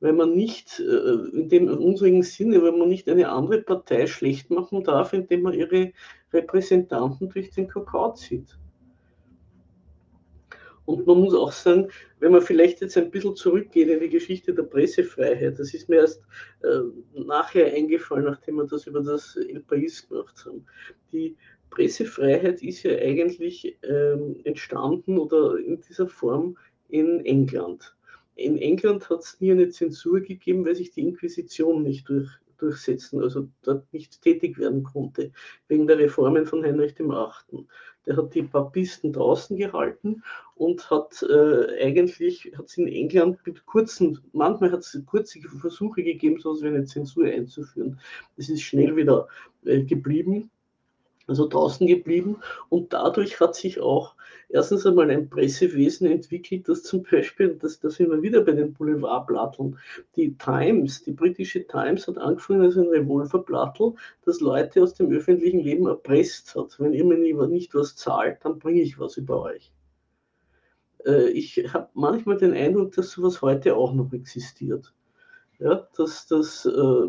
[0.00, 4.50] weil man nicht, äh, in dem unserem Sinne, weil man nicht eine andere Partei schlecht
[4.50, 5.92] machen darf, indem man ihre
[6.32, 8.58] Repräsentanten durch den Kakao zieht.
[10.88, 14.54] Und man muss auch sagen, wenn man vielleicht jetzt ein bisschen zurückgeht in die Geschichte
[14.54, 16.22] der Pressefreiheit, das ist mir erst
[16.62, 16.80] äh,
[17.12, 20.64] nachher eingefallen, nachdem wir das über das El País gemacht haben.
[21.12, 21.36] Die
[21.68, 26.56] Pressefreiheit ist ja eigentlich ähm, entstanden oder in dieser Form
[26.88, 27.94] in England.
[28.36, 33.22] In England hat es nie eine Zensur gegeben, weil sich die Inquisition nicht durch, durchsetzen,
[33.22, 35.32] also dort nicht tätig werden konnte,
[35.68, 37.66] wegen der Reformen von Heinrich VIII.
[38.06, 40.22] Der hat die Papisten draußen gehalten
[40.54, 46.40] und hat äh, eigentlich, hat in England mit kurzen, manchmal hat es kurze Versuche gegeben,
[46.40, 48.00] so wie eine Zensur einzuführen.
[48.36, 49.28] Das ist schnell wieder
[49.64, 50.50] äh, geblieben
[51.28, 52.38] also draußen geblieben.
[52.68, 54.14] Und dadurch hat sich auch
[54.48, 58.72] erstens einmal ein Pressewesen entwickelt, das zum Beispiel, das, das sind wir wieder bei den
[58.72, 59.78] Boulevardplatteln,
[60.16, 65.60] die Times, die britische Times hat angefangen als ein Revolverplattel, das Leute aus dem öffentlichen
[65.60, 66.80] Leben erpresst hat.
[66.80, 69.70] Wenn ihr mir nicht was zahlt, dann bringe ich was über euch.
[71.04, 74.92] Äh, ich habe manchmal den Eindruck, dass sowas heute auch noch existiert.
[75.58, 77.08] Ja, dass das äh,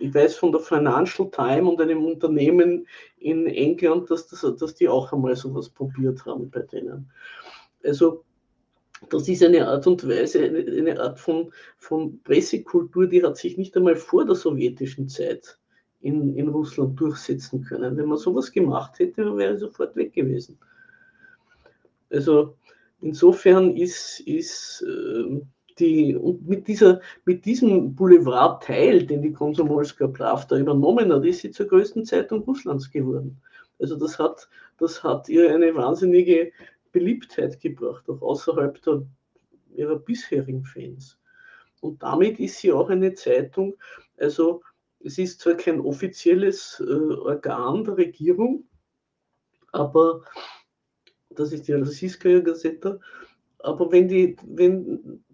[0.00, 2.86] ich weiß von der Financial Time und einem Unternehmen
[3.18, 7.10] in England, dass, das, dass die auch einmal sowas probiert haben bei denen.
[7.84, 8.24] Also
[9.08, 13.56] das ist eine Art und Weise, eine, eine Art von, von Pressekultur, die hat sich
[13.56, 15.58] nicht einmal vor der sowjetischen Zeit
[16.00, 17.96] in, in Russland durchsetzen können.
[17.96, 20.58] Wenn man sowas gemacht hätte, wäre sofort weg gewesen.
[22.10, 22.56] Also
[23.00, 25.40] insofern ist, ist äh,
[25.78, 31.50] die, und mit, dieser, mit diesem Boulevardteil, den die Komsomolska Pravda übernommen hat, ist sie
[31.50, 33.40] zur größten Zeitung Russlands geworden.
[33.78, 36.52] Also das hat, das hat ihr eine wahnsinnige
[36.92, 39.02] Beliebtheit gebracht, auch außerhalb der,
[39.74, 41.18] ihrer bisherigen Fans.
[41.80, 43.76] Und damit ist sie auch eine Zeitung,
[44.18, 44.62] also
[45.02, 48.64] es ist zwar kein offizielles äh, Organ der Regierung,
[49.72, 50.22] aber
[51.30, 52.98] das ist die Rossiyskaya Gazeta,
[53.60, 55.24] aber wenn, die, wenn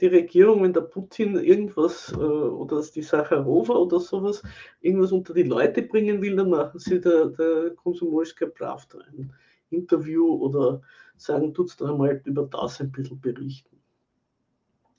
[0.00, 4.42] die Regierung, wenn der Putin irgendwas äh, oder die Sacharowa oder sowas
[4.80, 9.32] irgendwas unter die Leute bringen will, dann machen sie der, der Konsumolska Pravda ein
[9.70, 10.82] Interview oder
[11.16, 13.76] sagen, tut es doch mal über das ein bisschen berichten.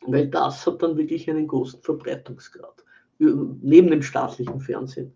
[0.01, 2.83] Weil das hat dann wirklich einen großen Verbreitungsgrad,
[3.19, 5.15] neben dem staatlichen Fernsehen.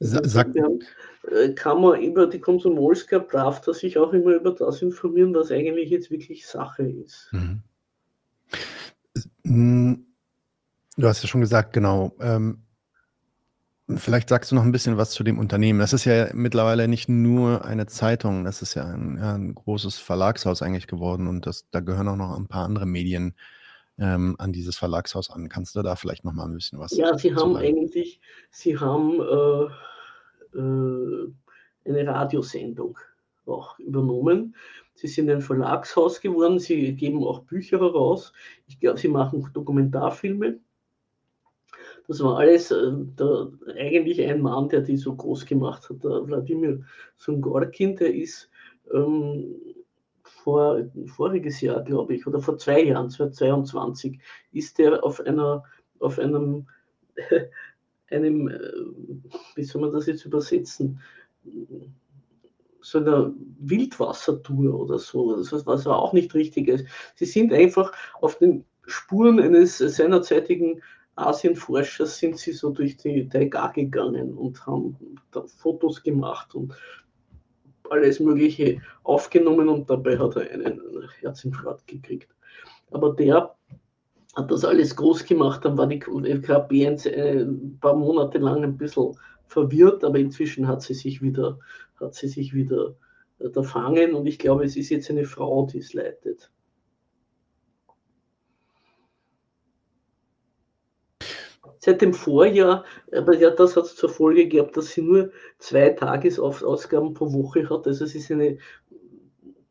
[0.00, 5.52] Sag, äh, kann man über die Konsumolska Pravda sich auch immer über das informieren, was
[5.52, 7.28] eigentlich jetzt wirklich Sache ist.
[7.32, 7.62] Mhm.
[9.44, 10.06] Hm,
[10.96, 12.12] du hast ja schon gesagt, genau.
[12.20, 12.64] Ähm,
[13.96, 15.78] vielleicht sagst du noch ein bisschen was zu dem Unternehmen.
[15.78, 19.98] Das ist ja mittlerweile nicht nur eine Zeitung, das ist ja ein, ja, ein großes
[19.98, 23.34] Verlagshaus eigentlich geworden und das, da gehören auch noch ein paar andere Medien
[23.98, 25.48] ähm, an dieses Verlagshaus an.
[25.48, 29.20] Kannst du da vielleicht noch mal ein bisschen was Ja, sie haben eigentlich, sie haben
[29.20, 31.32] äh, äh,
[31.84, 32.98] eine Radiosendung
[33.46, 34.54] auch übernommen.
[34.94, 38.32] Sie sind ein Verlagshaus geworden, sie geben auch Bücher heraus.
[38.68, 40.60] Ich glaube, sie machen Dokumentarfilme.
[42.08, 46.26] Das war alles äh, der, eigentlich ein Mann, der die so groß gemacht hat, der
[46.26, 46.84] Wladimir
[47.16, 48.50] Sungorkin, der ist
[48.92, 49.54] ähm,
[50.22, 54.18] vor, voriges Jahr, glaube ich, oder vor zwei Jahren, 2022,
[54.52, 55.64] ist der auf einer,
[56.00, 56.66] auf einem,
[58.10, 58.58] einem, äh,
[59.54, 61.00] wie soll man das jetzt übersetzen,
[62.82, 66.84] so einer Wildwassertour oder so, was auch nicht richtig ist.
[67.14, 70.82] Sie sind einfach auf den Spuren eines seinerzeitigen
[71.14, 74.96] Asienforschers sind sie so durch die Taiga gegangen und haben
[75.58, 76.72] Fotos gemacht und
[77.90, 80.80] alles Mögliche aufgenommen und dabei hat er einen
[81.20, 82.34] Herzinfarkt gekriegt.
[82.90, 83.54] Aber der
[84.34, 89.14] hat das alles groß gemacht, dann war die KP ein paar Monate lang ein bisschen
[89.52, 91.58] verwirrt, aber inzwischen hat sie sich wieder,
[92.00, 92.96] hat sie sich wieder
[93.38, 96.50] äh, erfangen und ich glaube, es ist jetzt eine Frau, die es leitet.
[101.78, 105.90] Seit dem Vorjahr, aber ja, das hat es zur Folge gehabt, dass sie nur zwei
[105.90, 107.88] Tagesausgaben pro Woche hat.
[107.88, 108.58] Also es ist eine,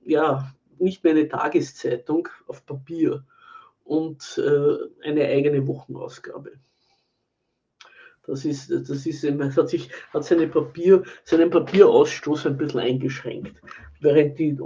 [0.04, 3.24] ja, nicht mehr eine Tageszeitung auf Papier
[3.86, 6.52] und äh, eine eigene Wochenausgabe.
[8.27, 13.55] Das ist, das ist, hat sich, hat seine Papier, seinen Papierausstoß ein bisschen eingeschränkt.
[13.99, 14.57] Während die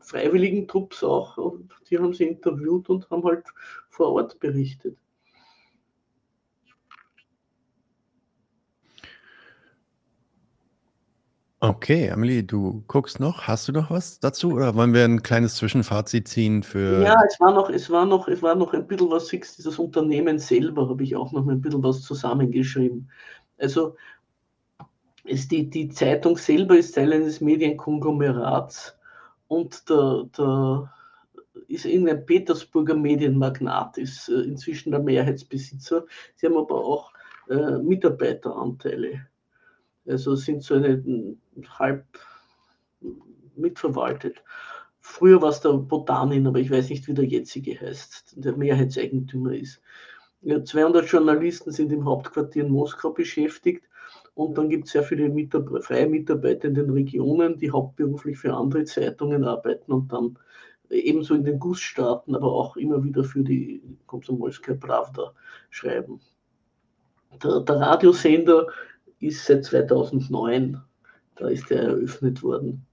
[0.00, 3.44] freiwilligen Trupps auch, und die haben sie interviewt und haben halt
[3.88, 4.96] vor Ort berichtet.
[11.68, 13.48] Okay, Emily, du guckst noch.
[13.48, 17.02] Hast du noch was dazu oder wollen wir ein kleines Zwischenfazit ziehen für.
[17.02, 20.38] Ja, es war noch, es war noch, es war noch ein bisschen was, dieses Unternehmen
[20.38, 23.10] selber habe ich auch noch ein bisschen was zusammengeschrieben.
[23.56, 23.96] Also
[25.24, 28.98] ist die, die Zeitung selber ist Teil eines Medienkonglomerats
[29.48, 30.92] und der, der
[31.68, 36.04] ist irgendein Petersburger Medienmagnat, ist äh, inzwischen der Mehrheitsbesitzer.
[36.36, 37.10] Sie haben aber auch
[37.48, 39.26] äh, Mitarbeiteranteile.
[40.06, 41.36] Also sind so eine
[41.78, 42.04] halb
[43.56, 44.42] mitverwaltet.
[45.00, 49.54] Früher war es der Botanin, aber ich weiß nicht, wie der jetzige heißt, der Mehrheitseigentümer
[49.54, 49.80] ist.
[50.42, 53.84] Ja, 200 Journalisten sind im Hauptquartier in Moskau beschäftigt
[54.34, 58.54] und dann gibt es sehr viele Mitab freie Mitarbeiter in den Regionen, die hauptberuflich für
[58.54, 60.38] andere Zeitungen arbeiten und dann
[60.90, 65.32] ebenso in den Gussstaaten, aber auch immer wieder für die Komsomolskaya Pravda
[65.70, 66.20] schreiben.
[67.42, 68.68] Der, der Radiosender
[69.20, 70.80] ist seit 2009.
[71.36, 72.86] Da ist er eröffnet worden.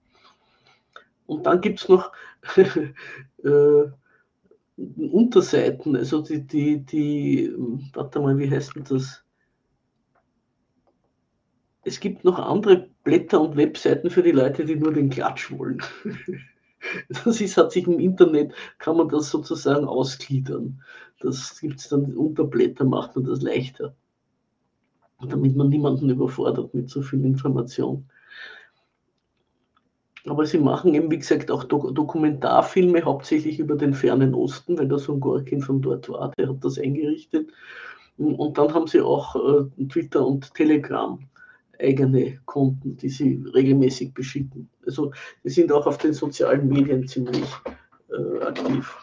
[1.28, 2.12] Und dann gibt es noch
[2.58, 3.84] äh,
[4.78, 7.54] Unterseiten, also die, die, die,
[7.94, 9.24] warte mal, wie heißt denn das?
[11.84, 15.82] Es gibt noch andere Blätter und Webseiten für die Leute, die nur den Klatsch wollen.
[17.10, 20.82] Das ist, hat sich im Internet, kann man das sozusagen ausgliedern.
[21.20, 23.96] Das gibt es dann unter Blätter, macht man das leichter
[25.28, 28.06] damit man niemanden überfordert mit so viel Information.
[30.28, 35.00] Aber sie machen eben, wie gesagt, auch Dokumentarfilme, hauptsächlich über den fernen Osten, weil der
[35.00, 37.50] Son Gorkin von dort war, der hat das eingerichtet.
[38.18, 41.18] Und dann haben sie auch äh, Twitter und Telegram
[41.80, 44.70] eigene Konten, die sie regelmäßig beschicken.
[44.86, 45.12] Also
[45.44, 47.50] sie sind auch auf den sozialen Medien ziemlich
[48.10, 48.96] äh, aktiv.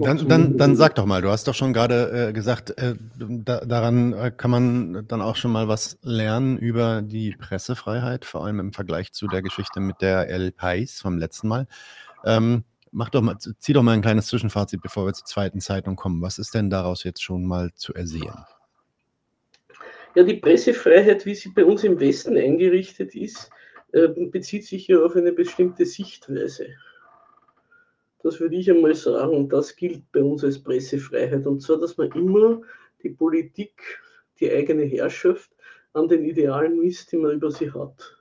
[0.00, 3.64] Dann, dann, dann sag doch mal, du hast doch schon gerade äh, gesagt, äh, da,
[3.64, 8.60] daran äh, kann man dann auch schon mal was lernen über die Pressefreiheit, vor allem
[8.60, 11.66] im Vergleich zu der Geschichte mit der El Pais vom letzten Mal.
[12.24, 15.96] Ähm, mach doch mal, zieh doch mal ein kleines Zwischenfazit, bevor wir zur zweiten Zeitung
[15.96, 16.22] kommen.
[16.22, 18.44] Was ist denn daraus jetzt schon mal zu ersehen?
[20.14, 23.50] Ja, die Pressefreiheit, wie sie bei uns im Westen eingerichtet ist,
[23.92, 26.66] äh, bezieht sich ja auf eine bestimmte Sichtweise.
[28.22, 31.46] Das würde ich einmal sagen, und das gilt bei uns als Pressefreiheit.
[31.46, 32.60] Und zwar, dass man immer
[33.02, 33.82] die Politik,
[34.38, 35.50] die eigene Herrschaft
[35.92, 38.16] an den Idealen misst, die man über sie hat.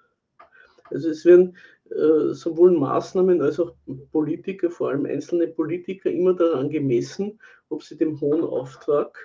[0.86, 1.56] Also es werden
[1.91, 3.76] äh, sowohl Maßnahmen als auch
[4.12, 7.39] Politiker, vor allem einzelne Politiker, immer daran gemessen,
[7.70, 9.18] ob sie dem hohen Auftrag,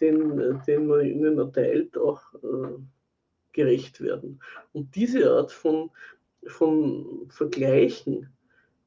[0.00, 2.78] den, äh, den man ihnen erteilt, auch äh,
[3.52, 4.40] gerecht werden.
[4.72, 5.90] Und diese Art von,
[6.46, 8.32] von Vergleichen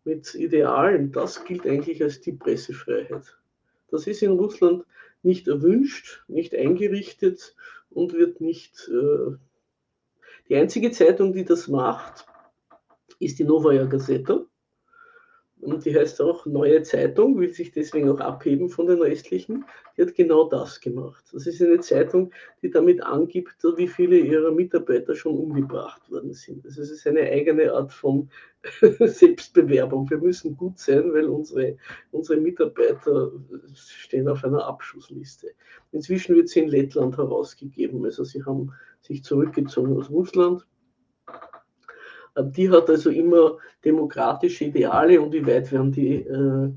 [0.04, 3.38] mit Idealen, das gilt eigentlich als die Pressefreiheit.
[3.90, 4.86] Das ist in Russland
[5.24, 7.56] nicht erwünscht, nicht eingerichtet
[7.90, 8.90] und wird nicht.
[8.90, 9.38] Äh
[10.50, 12.26] die einzige Zeitung, die das macht,
[13.20, 14.46] ist die Novaya Gazeta.
[15.62, 20.02] Und die heißt auch Neue Zeitung, will sich deswegen auch abheben von den restlichen, die
[20.02, 21.24] hat genau das gemacht.
[21.32, 22.32] Das ist eine Zeitung,
[22.62, 26.66] die damit angibt, wie viele ihrer Mitarbeiter schon umgebracht worden sind.
[26.66, 28.30] Also es ist eine eigene Art von
[28.82, 30.10] Selbstbewerbung.
[30.10, 31.78] Wir müssen gut sein, weil unsere,
[32.12, 33.32] unsere Mitarbeiter
[33.74, 35.52] stehen auf einer Abschussliste.
[35.92, 38.04] Inzwischen wird sie in Lettland herausgegeben.
[38.06, 40.66] Also sie haben sich zurückgezogen aus Russland
[42.38, 46.70] die hat also immer demokratische Ideale und wie weit werden die äh,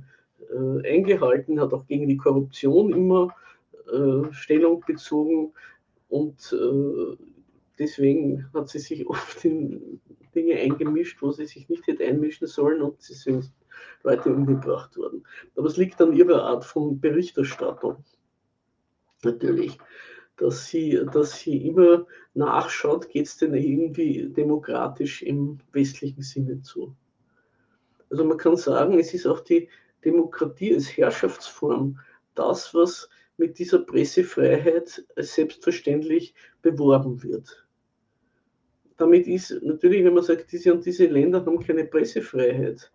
[0.53, 3.35] äh, eingehalten, hat auch gegen die Korruption immer
[3.93, 5.53] äh, Stellung bezogen
[6.09, 7.17] und äh,
[7.79, 10.01] deswegen hat sie sich oft in
[10.35, 13.51] Dinge eingemischt, wo sie sich nicht hätte einmischen sollen und sie sind
[14.03, 15.25] Leute umgebracht worden.
[15.57, 18.05] Aber es liegt an ihrer Art von Berichterstattung.
[19.23, 19.79] Natürlich
[20.37, 26.95] dass sie, dass sie immer nachschaut, geht es denn irgendwie demokratisch im westlichen Sinne zu.
[28.11, 29.69] Also man kann sagen, es ist auch die
[30.05, 31.99] Demokratie als Herrschaftsform
[32.35, 37.67] das, was mit dieser Pressefreiheit selbstverständlich beworben wird.
[38.97, 42.93] Damit ist natürlich, wenn man sagt, diese und diese Länder haben keine Pressefreiheit,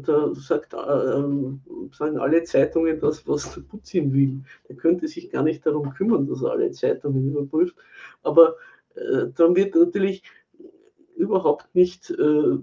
[0.00, 1.60] da sagt, äh, ähm,
[1.92, 4.40] sagen alle Zeitungen das, was der Putin will.
[4.68, 7.76] Der könnte sich gar nicht darum kümmern, dass er alle Zeitungen überprüft.
[8.22, 8.56] Aber
[8.94, 10.22] äh, dann wird natürlich
[11.16, 12.58] überhaupt nicht äh,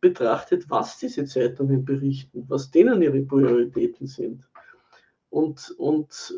[0.00, 4.48] betrachtet, was diese Zeitungen berichten, was denen ihre Prioritäten sind.
[5.30, 6.34] Und, und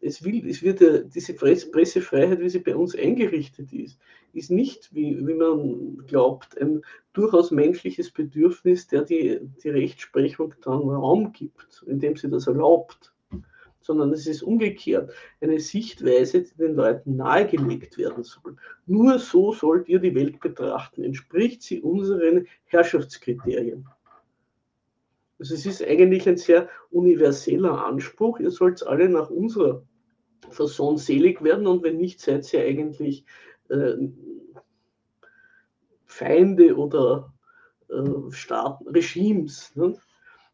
[0.00, 3.98] es, will, es wird ja diese Pressefreiheit, wie sie bei uns eingerichtet ist,
[4.32, 6.82] ist nicht, wie, wie man glaubt, ein
[7.12, 13.12] durchaus menschliches Bedürfnis, der die, die Rechtsprechung dann Raum gibt, indem sie das erlaubt,
[13.80, 18.56] sondern es ist umgekehrt eine Sichtweise, die den Leuten nahegelegt werden soll.
[18.86, 23.86] Nur so sollt ihr die Welt betrachten, entspricht sie unseren Herrschaftskriterien.
[25.38, 28.40] Also es ist eigentlich ein sehr universeller Anspruch.
[28.40, 29.82] Ihr sollt alle nach unserer
[30.50, 33.24] Fasson selig werden und wenn nicht, seid ihr eigentlich
[33.68, 33.94] äh,
[36.06, 37.32] Feinde oder
[37.88, 39.74] äh, Staaten, Regimes.
[39.76, 39.96] Ne?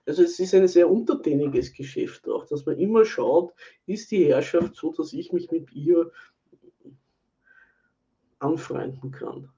[0.06, 3.54] Also es ist ein sehr untertäniges Geschäft auch, dass man immer schaut,
[3.86, 6.10] ist die Herrschaft so, dass ich mich mit ihr
[8.38, 9.48] anfreunden kann.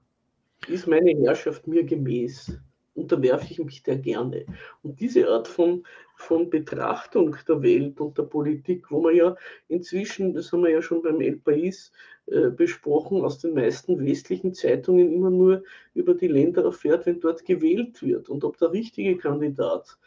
[0.67, 2.57] Ist meine Herrschaft mir gemäß?
[2.97, 4.45] Unterwerfe ich mich der gerne.
[4.83, 5.85] Und diese Art von,
[6.15, 9.35] von Betrachtung der Welt und der Politik, wo man ja
[9.67, 11.91] inzwischen, das haben wir ja schon beim El País
[12.25, 17.45] äh, besprochen, aus den meisten westlichen Zeitungen immer nur über die Länder erfährt, wenn dort
[17.45, 19.97] gewählt wird und ob der richtige Kandidat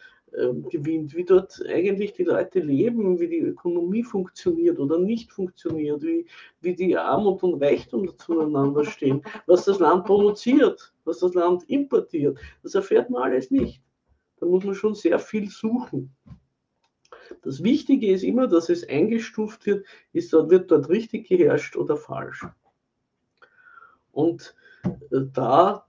[0.71, 6.27] gewinnt, wie dort eigentlich die Leute leben, wie die Ökonomie funktioniert oder nicht funktioniert, wie,
[6.61, 12.39] wie die Armut und Reichtum zueinander stehen, was das Land produziert, was das Land importiert.
[12.63, 13.83] Das erfährt man alles nicht.
[14.39, 16.15] Da muss man schon sehr viel suchen.
[17.43, 22.47] Das Wichtige ist immer, dass es eingestuft wird, ist, wird dort richtig geherrscht oder falsch.
[24.13, 24.55] Und
[24.85, 25.87] äh, da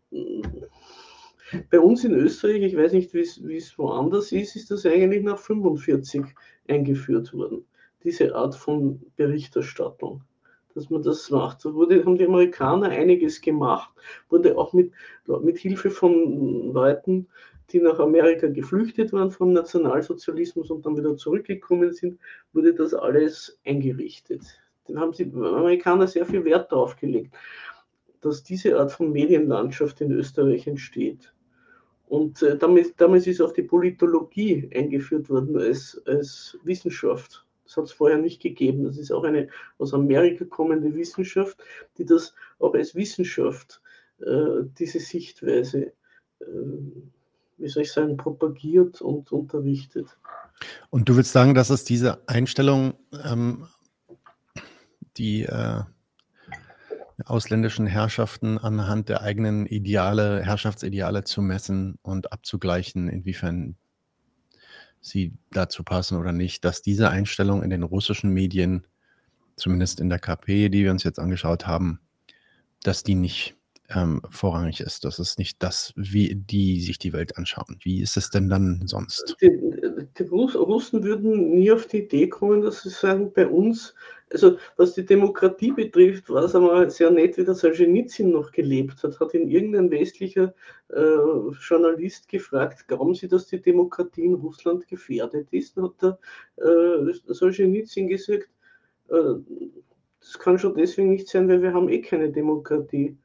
[1.69, 5.37] bei uns in Österreich, ich weiß nicht, wie es woanders ist, ist das eigentlich nach
[5.37, 6.25] 45
[6.67, 7.65] eingeführt worden.
[8.03, 10.23] Diese Art von Berichterstattung,
[10.73, 11.63] dass man das macht.
[11.65, 13.91] Da wurde, haben die Amerikaner einiges gemacht,
[14.29, 14.91] wurde auch mit,
[15.41, 17.27] mit Hilfe von Leuten,
[17.71, 22.19] die nach Amerika geflüchtet waren vom Nationalsozialismus und dann wieder zurückgekommen sind,
[22.53, 24.41] wurde das alles eingerichtet.
[24.87, 27.33] Dann haben die Amerikaner sehr viel Wert darauf gelegt,
[28.19, 31.33] dass diese Art von Medienlandschaft in Österreich entsteht.
[32.11, 37.45] Und äh, damit, damals ist auch die Politologie eingeführt worden als, als Wissenschaft.
[37.63, 38.83] Das hat es vorher nicht gegeben.
[38.83, 39.47] Das ist auch eine
[39.77, 41.63] aus Amerika kommende Wissenschaft,
[41.97, 43.81] die das auch als Wissenschaft,
[44.19, 45.93] äh, diese Sichtweise,
[46.41, 46.45] äh,
[47.57, 50.17] wie soll ich sagen, propagiert und unterrichtet.
[50.89, 53.69] Und du willst sagen, dass es diese Einstellung, ähm,
[55.15, 55.83] die äh,
[57.25, 63.75] ausländischen Herrschaften anhand der eigenen Ideale, Herrschaftsideale zu messen und abzugleichen, inwiefern
[65.01, 68.85] sie dazu passen oder nicht, dass diese Einstellung in den russischen Medien,
[69.55, 71.99] zumindest in der KP, die wir uns jetzt angeschaut haben,
[72.83, 73.55] dass die nicht
[73.93, 75.05] ähm, vorrangig ist.
[75.05, 77.77] Das ist nicht das, wie die sich die Welt anschauen.
[77.81, 79.35] Wie ist es denn dann sonst?
[79.41, 79.51] Die,
[80.17, 83.93] die Russen würden nie auf die Idee kommen, dass sie sagen, bei uns
[84.33, 89.03] also was die Demokratie betrifft, war es einmal sehr nett, wie der Solzhenitsyn noch gelebt
[89.03, 89.19] hat.
[89.19, 90.53] Hat ihn irgendein westlicher
[90.89, 91.17] äh,
[91.59, 95.77] Journalist gefragt, glauben Sie, dass die Demokratie in Russland gefährdet ist?
[95.77, 96.19] Dann hat der
[96.57, 98.49] äh, Solzhenitsyn gesagt,
[99.09, 99.35] äh,
[100.19, 103.17] das kann schon deswegen nicht sein, weil wir haben eh keine Demokratie.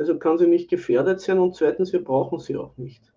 [0.00, 3.12] Also kann sie nicht gefährdet sein und zweitens, wir brauchen sie auch nicht.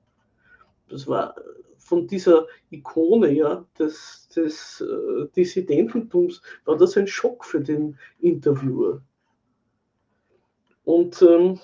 [0.89, 1.33] das war
[1.77, 9.01] von dieser Ikone ja, des, des äh, Dissidententums, war das ein Schock für den Interviewer.
[10.83, 11.57] Und ähm,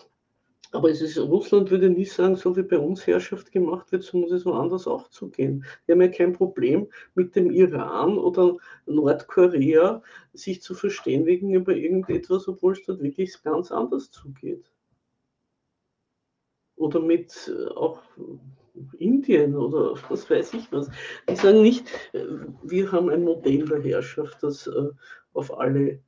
[0.71, 4.19] aber es ist, Russland würde nie sagen, so wie bei uns Herrschaft gemacht wird, so
[4.19, 5.65] muss es woanders auch zugehen.
[5.85, 8.55] Wir haben ja kein Problem mit dem Iran oder
[8.85, 10.01] Nordkorea
[10.31, 14.71] sich zu verständigen über irgendetwas, obwohl es dort wirklich ganz anders zugeht.
[16.79, 18.01] Oder mit äh, auch
[18.97, 20.89] Indien oder was weiß ich was.
[21.29, 22.23] Die sagen nicht, äh,
[22.63, 24.89] wir haben ein Modell der Herrschaft, das äh,
[25.33, 25.99] auf alle,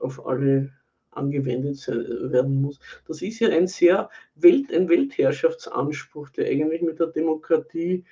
[0.00, 0.72] auf alle
[1.10, 2.78] angewendet werden muss.
[3.06, 8.04] Das ist ja ein sehr Welt, ein Weltherrschaftsanspruch, der eigentlich mit der Demokratie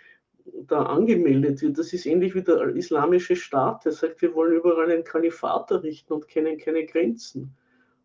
[0.66, 1.78] da angemeldet wird.
[1.78, 6.12] Das ist ähnlich wie der islamische Staat, der sagt, wir wollen überall ein Kalifat errichten
[6.12, 7.56] und kennen keine Grenzen.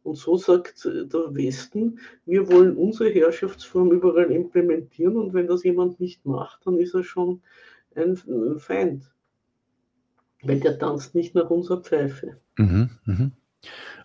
[0.10, 6.00] Und so sagt der Westen, wir wollen unsere Herrschaftsform überall implementieren und wenn das jemand
[6.00, 7.42] nicht macht, dann ist er schon
[7.96, 8.18] ein
[8.58, 9.04] Feind.
[10.42, 12.38] Weil der tanzt nicht nach unserer Pfeife.
[12.58, 13.32] Mhm, mh.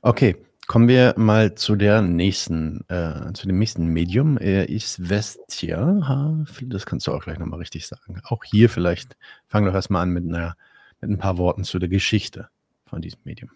[0.03, 0.37] Okay,
[0.67, 4.39] Kommen wir mal zu der nächsten, äh, zu dem nächsten Medium.
[4.39, 6.47] Er ist Vestia.
[6.63, 8.21] Das kannst du auch gleich nochmal richtig sagen.
[8.25, 9.15] Auch hier vielleicht,
[9.47, 10.57] fang doch erstmal an mit, einer,
[11.03, 12.49] mit ein paar Worten zu der Geschichte
[12.87, 13.51] von diesem Medium.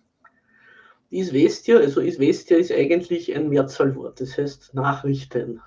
[1.10, 5.62] Die Isvestia, also Isvestia ist eigentlich ein Mehrzahlwort, das heißt Nachrichten.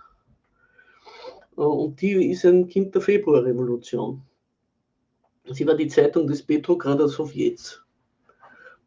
[1.58, 4.22] Äh, und die ist ein Kind der Februarrevolution.
[5.46, 7.82] Sie war die Zeitung des Petrograder Sowjets.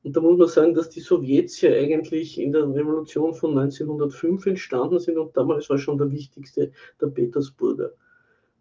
[0.05, 4.47] Und da muss man sagen, dass die Sowjets ja eigentlich in der Revolution von 1905
[4.47, 7.91] entstanden sind und damals war schon der wichtigste der Petersburger,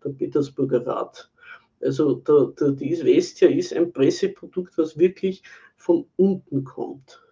[0.03, 1.29] der Petersburger Rat.
[1.81, 5.43] Also der, der, die Isvestia ist ein Presseprodukt, was wirklich
[5.75, 7.22] von unten kommt.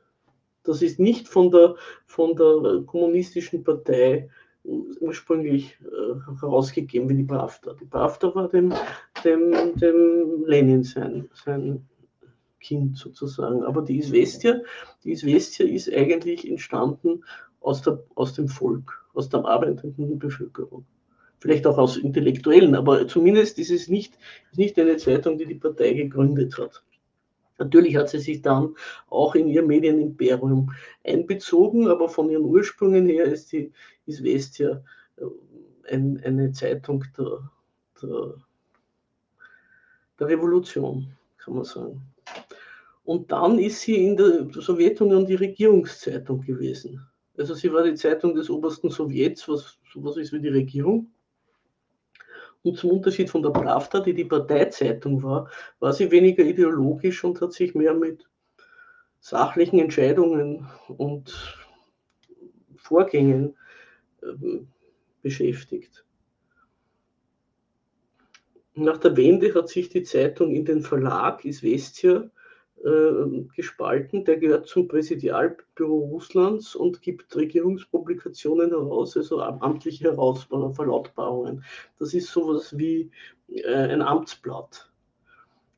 [0.63, 4.29] Das ist nicht von der, von der kommunistischen Partei
[4.63, 7.73] ursprünglich äh, herausgegeben wie die Pravda.
[7.73, 8.73] Die Pravda war dem,
[9.23, 11.87] dem, dem Lenin sein, sein
[12.59, 13.63] Kind sozusagen.
[13.63, 14.61] Aber die Isvestia,
[15.03, 17.23] die Isvestia ist eigentlich entstanden
[17.59, 20.85] aus, der, aus dem Volk, aus der arbeitenden Bevölkerung.
[21.39, 24.13] Vielleicht auch aus Intellektuellen, aber zumindest ist es nicht,
[24.51, 26.83] ist nicht eine Zeitung, die die Partei gegründet hat.
[27.61, 28.75] Natürlich hat sie sich dann
[29.11, 30.71] auch in ihr Medienimperium
[31.05, 33.71] einbezogen, aber von ihren Ursprüngen her ist die
[34.07, 34.83] Isvestia
[35.17, 37.51] äh, ein, eine Zeitung der,
[38.01, 38.33] der,
[40.19, 42.01] der Revolution, kann man sagen.
[43.03, 47.05] Und dann ist sie in der Sowjetunion die Regierungszeitung gewesen.
[47.37, 51.11] Also sie war die Zeitung des obersten Sowjets, was sowas ist wie die Regierung.
[52.63, 55.49] Und zum Unterschied von der Pravda, die die Parteizeitung war,
[55.79, 58.29] war sie weniger ideologisch und hat sich mehr mit
[59.19, 61.57] sachlichen Entscheidungen und
[62.77, 63.55] Vorgängen
[64.21, 64.61] äh,
[65.21, 66.05] beschäftigt.
[68.73, 72.29] Nach der Wende hat sich die Zeitung in den Verlag Isvestia
[72.83, 74.25] äh, gespalten.
[74.25, 81.63] Der gehört zum Präsidialbüro Russlands und gibt Regierungspublikationen heraus, also amtliche Heraus Verlautbarungen.
[81.99, 83.11] Das ist sowas wie
[83.47, 84.91] äh, ein Amtsblatt,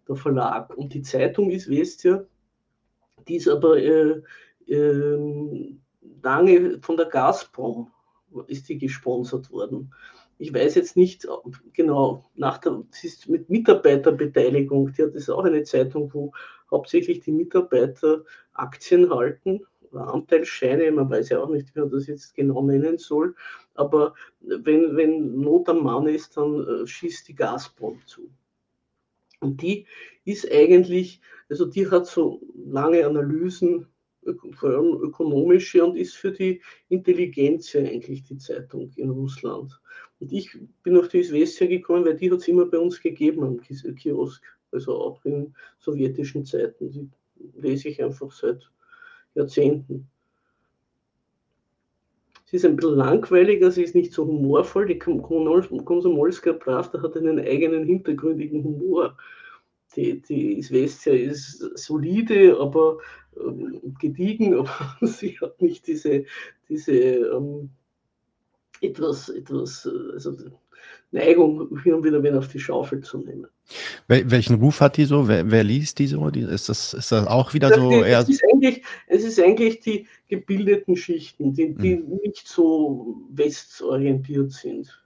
[0.08, 0.76] der Verlag.
[0.78, 2.26] Und die Zeitung Isvestia,
[3.28, 4.22] die ist aber äh,
[4.68, 5.86] äh,
[6.22, 7.92] lange von der Gazprom
[8.48, 9.94] ist die gesponsert worden
[10.44, 11.28] ich weiß jetzt nicht
[11.74, 16.34] genau, nach der, das ist mit Mitarbeiterbeteiligung, die hat das auch eine Zeitung, wo
[16.74, 19.62] hauptsächlich die Mitarbeiter Aktien halten
[19.92, 23.36] oder Anteilsscheine, man weiß ja auch nicht, wie man das jetzt genau nennen soll,
[23.76, 28.30] aber wenn, wenn Not am Mann ist, dann äh, schießt die Gazprom zu.
[29.40, 29.86] Und die
[30.26, 33.88] ist eigentlich, also die hat so lange Analysen
[34.54, 39.80] vor allem ökonomische und ist für die Intelligenz eigentlich die Zeitung in Russland.
[40.20, 43.44] Und ich bin auf die Isvestia gekommen, weil die hat es immer bei uns gegeben
[43.44, 44.42] am Kiosk,
[44.74, 46.92] also auch in sowjetischen Zeiten.
[46.92, 47.10] Die
[47.56, 48.70] lese ich einfach seit
[49.36, 50.08] Jahrzehnten.
[52.46, 54.86] Sie ist ein bisschen langweiliger, sie ist nicht so humorvoll.
[54.86, 59.18] Die Komsomolska Pravda hat einen eigenen hintergründigen Humor.
[59.96, 63.00] Die, die Isvestia ist solide, aber
[63.38, 66.26] ähm, gediegen, aber sie hat nicht diese,
[66.70, 67.72] diese ähm,
[68.82, 70.36] etwas, etwas äh, also
[71.12, 73.48] Neigung, hier und wieder wen auf die Schaufel zu nehmen.
[74.08, 75.28] Wel welchen Ruf hat die so?
[75.28, 76.30] Wer, wer liest die so?
[76.30, 77.90] Die, ist, das, ist das auch wieder so?
[77.92, 82.20] Die, es, ist eigentlich, es ist eigentlich die gebildeten Schichten, die, die hm.
[82.24, 85.00] nicht so westorientiert sind.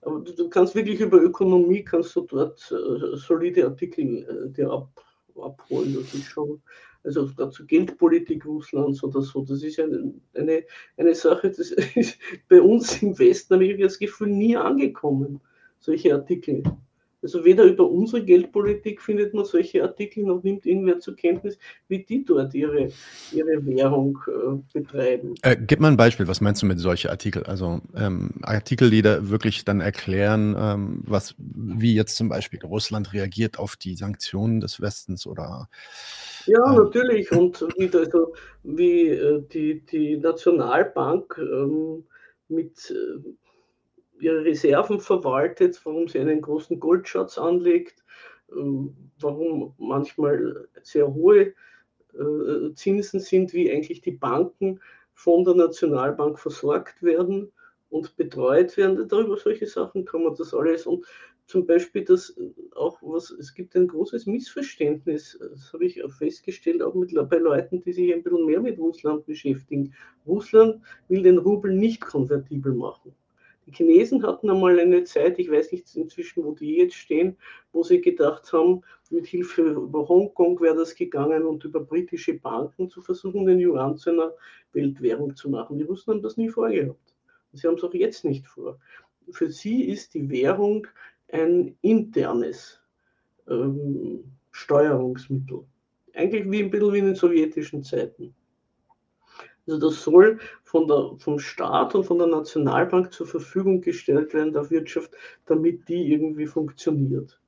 [0.00, 4.70] Aber du, du, kannst wirklich über Ökonomie, kannst du dort äh, solide Artikel äh, dir
[4.70, 4.88] ab,
[5.36, 5.94] abholen.
[5.94, 6.62] Das ist schon
[7.06, 9.44] also dazu Geldpolitik Russlands oder so.
[9.44, 10.64] Das ist eine, eine,
[10.96, 15.40] eine Sache, das ist bei uns im Westen habe ich das Gefühl nie angekommen.
[15.80, 16.62] solche Artikel.
[17.26, 21.58] Also weder über unsere Geldpolitik findet man solche Artikel, noch nimmt irgendwer zur Kenntnis,
[21.88, 22.86] wie die dort ihre,
[23.32, 25.34] ihre Währung äh, betreiben.
[25.42, 27.44] Äh, gib mal ein Beispiel, was meinst du mit solchen Artikeln?
[27.46, 33.12] Also ähm, Artikel, die da wirklich dann erklären, ähm, was, wie jetzt zum Beispiel Russland
[33.12, 35.68] reagiert auf die Sanktionen des Westens oder
[36.46, 37.32] ja, ähm, natürlich.
[37.32, 42.04] Und wie, also, wie äh, die, die Nationalbank ähm,
[42.46, 43.18] mit äh,
[44.18, 48.04] ihre Reserven verwaltet, warum sie einen großen Goldschatz anlegt,
[48.52, 51.54] ähm, warum manchmal sehr hohe
[52.14, 54.80] äh, Zinsen sind, wie eigentlich die Banken
[55.14, 57.52] von der Nationalbank versorgt werden
[57.88, 59.08] und betreut werden.
[59.08, 60.86] Darüber solche Sachen kann man das alles.
[60.86, 61.06] Und
[61.46, 62.36] zum Beispiel, dass
[62.74, 67.80] auch was, es gibt ein großes Missverständnis, das habe ich festgestellt, auch mit, bei Leuten,
[67.82, 69.94] die sich ein bisschen mehr mit Russland beschäftigen.
[70.26, 73.14] Russland will den Rubel nicht konvertibel machen.
[73.66, 77.36] Die Chinesen hatten einmal eine Zeit, ich weiß nicht inzwischen, wo die jetzt stehen,
[77.72, 82.88] wo sie gedacht haben, mit Hilfe über Hongkong wäre das gegangen und über britische Banken
[82.88, 84.32] zu versuchen, den Yuan zu einer
[84.72, 85.78] Weltwährung zu machen.
[85.78, 87.14] Die Russen haben das nie vorgehabt.
[87.52, 88.78] Und sie haben es auch jetzt nicht vor.
[89.30, 90.86] Für sie ist die Währung
[91.28, 92.80] ein internes
[93.48, 95.64] ähm, Steuerungsmittel.
[96.14, 98.34] Eigentlich wie ein bisschen wie in den sowjetischen Zeiten.
[99.66, 104.52] Also das soll von der, vom Staat und von der Nationalbank zur Verfügung gestellt werden
[104.52, 105.10] der Wirtschaft,
[105.46, 107.40] damit die irgendwie funktioniert.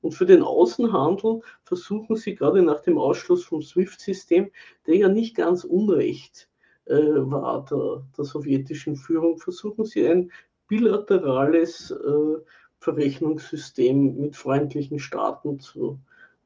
[0.00, 4.50] Und für den Außenhandel versuchen sie gerade nach dem Ausschluss vom SWIFT-System,
[4.86, 6.48] der ja nicht ganz unrecht
[6.84, 10.30] äh, war der, der, sowjetischen Führung, versuchen sie ein
[10.68, 12.40] bilaterales äh,
[12.80, 15.98] Verrechnungssystem mit freundlichen Staaten zu,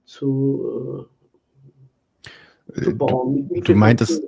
[0.05, 1.09] zu,
[2.73, 3.49] äh, zu bauen.
[3.49, 4.23] Du, du meintest.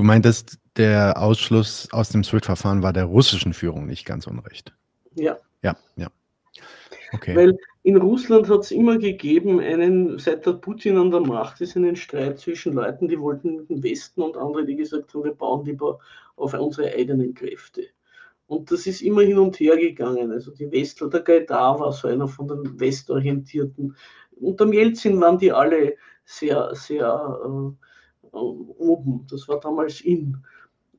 [0.00, 4.72] Du meintest, der Ausschluss aus dem SWIFT-Verfahren war der russischen Führung nicht ganz unrecht.
[5.14, 5.36] Ja.
[5.62, 6.06] Ja, ja.
[7.12, 7.36] Okay.
[7.36, 11.76] Weil in Russland hat es immer gegeben, einen, seit der Putin an der Macht ist,
[11.76, 15.66] einen Streit zwischen Leuten, die wollten den Westen und andere, die gesagt haben, wir bauen
[15.66, 15.98] lieber
[16.36, 17.82] auf unsere eigenen Kräfte.
[18.46, 20.32] Und das ist immer hin und her gegangen.
[20.32, 23.94] Also die Westler, der Gaidar war so einer von den Westorientierten.
[24.40, 27.86] Unter Jelzin waren die alle sehr, sehr äh,
[28.32, 29.26] oben.
[29.30, 30.38] Das war damals in.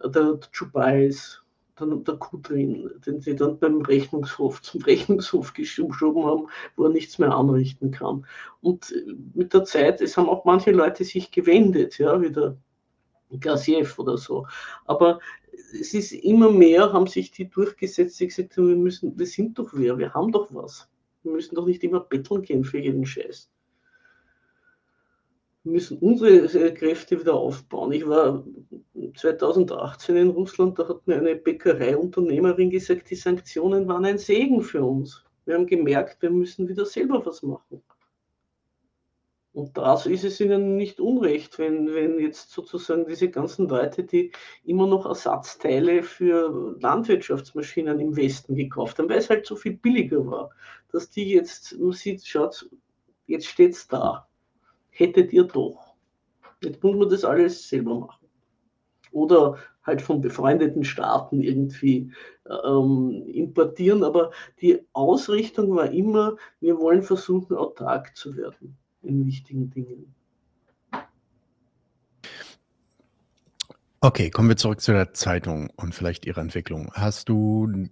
[0.04, 1.42] Der Chubais,
[1.76, 7.20] dann der Kudrin, den sie dann beim Rechnungshof zum Rechnungshof geschoben haben, wo er nichts
[7.20, 8.26] mehr anrichten kann.
[8.62, 8.94] Und
[9.34, 12.58] mit der Zeit, es haben auch manche Leute sich gewendet, ja, wie der
[13.40, 14.48] Gassiev oder so.
[14.86, 15.20] Aber
[15.80, 19.58] es ist immer mehr, haben sich die durchgesetzt, die gesagt haben, wir müssen, wir sind
[19.58, 20.90] doch wer, wir haben doch was.
[21.24, 23.50] Wir müssen doch nicht immer betteln gehen für jeden Scheiß.
[25.64, 27.92] Müssen unsere Kräfte wieder aufbauen.
[27.92, 28.44] Ich war
[29.16, 34.84] 2018 in Russland, da hat mir eine Bäckereiunternehmerin gesagt, die Sanktionen waren ein Segen für
[34.84, 35.24] uns.
[35.46, 37.84] Wir haben gemerkt, wir müssen wieder selber was machen.
[39.54, 44.32] Und das ist es ihnen nicht unrecht, wenn, wenn jetzt sozusagen diese ganzen Leute, die
[44.64, 50.26] immer noch Ersatzteile für Landwirtschaftsmaschinen im Westen gekauft haben, weil es halt so viel billiger
[50.26, 50.52] war,
[50.92, 52.70] dass die jetzt, man sieht, schaut,
[53.28, 54.28] jetzt steht es da
[54.92, 55.96] hättet ihr doch.
[56.64, 58.28] Jetzt muss man das alles selber machen.
[59.12, 62.12] Oder halt von befreundeten Staaten irgendwie
[62.66, 64.04] ähm, importieren.
[64.04, 64.32] Aber
[64.62, 70.14] die Ausrichtung war immer, wir wollen versuchen, autark zu werden in wichtigen Dingen.
[74.04, 76.92] Okay, kommen wir zurück zu der Zeitung und vielleicht ihrer Entwicklung.
[76.94, 77.90] Hast du,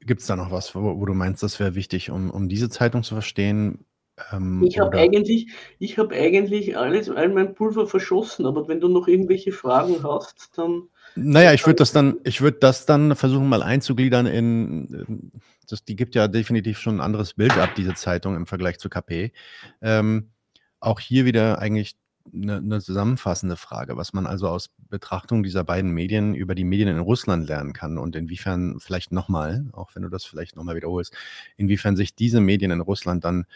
[0.00, 2.70] gibt es da noch was, wo, wo, du meinst, das wäre wichtig, um, um diese
[2.70, 3.84] Zeitung zu verstehen?
[4.32, 5.48] Ähm, ich habe eigentlich,
[5.80, 10.88] hab eigentlich alles, all mein Pulver verschossen, aber wenn du noch irgendwelche Fragen hast, dann.
[11.14, 15.32] Naja, ich würde das dann, ich würde das dann versuchen mal einzugliedern in,
[15.68, 18.88] das, die gibt ja definitiv schon ein anderes Bild ab, diese Zeitung im Vergleich zu
[18.88, 19.32] KP.
[19.80, 20.30] Ähm,
[20.80, 21.96] auch hier wieder eigentlich
[22.32, 26.88] eine, eine, zusammenfassende Frage, was man also aus Betrachtung dieser beiden Medien über die Medien
[26.88, 31.14] in Russland lernen kann und inwiefern vielleicht nochmal, auch wenn du das vielleicht nochmal wiederholst,
[31.56, 33.46] inwiefern sich diese Medien in Russland dann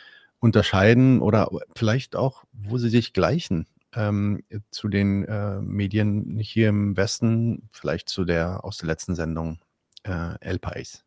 [0.41, 6.97] unterscheiden oder vielleicht auch, wo sie sich gleichen ähm, zu den äh, Medien hier im
[6.97, 9.59] Westen, vielleicht zu der aus der letzten Sendung
[10.05, 11.05] äh, El Pais?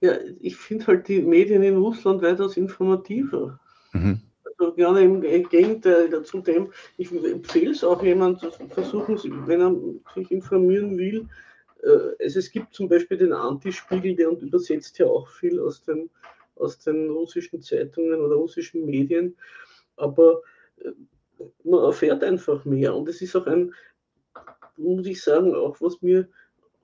[0.00, 3.58] Ja, ich finde halt die Medien in Russland weitaus informativer.
[3.92, 4.20] Mhm.
[4.44, 9.74] Also gerne im Gegenteil dazu dem, ich empfehle es auch jemand, versuchen Sie, wenn er
[10.14, 11.26] sich informieren will,
[12.20, 16.08] also es gibt zum Beispiel den Antispiegel, der übersetzt ja auch viel aus dem
[16.56, 19.36] aus den russischen Zeitungen oder russischen Medien,
[19.96, 20.42] aber
[20.78, 20.90] äh,
[21.64, 23.74] man erfährt einfach mehr und es ist auch ein,
[24.76, 26.28] muss ich sagen, auch was mir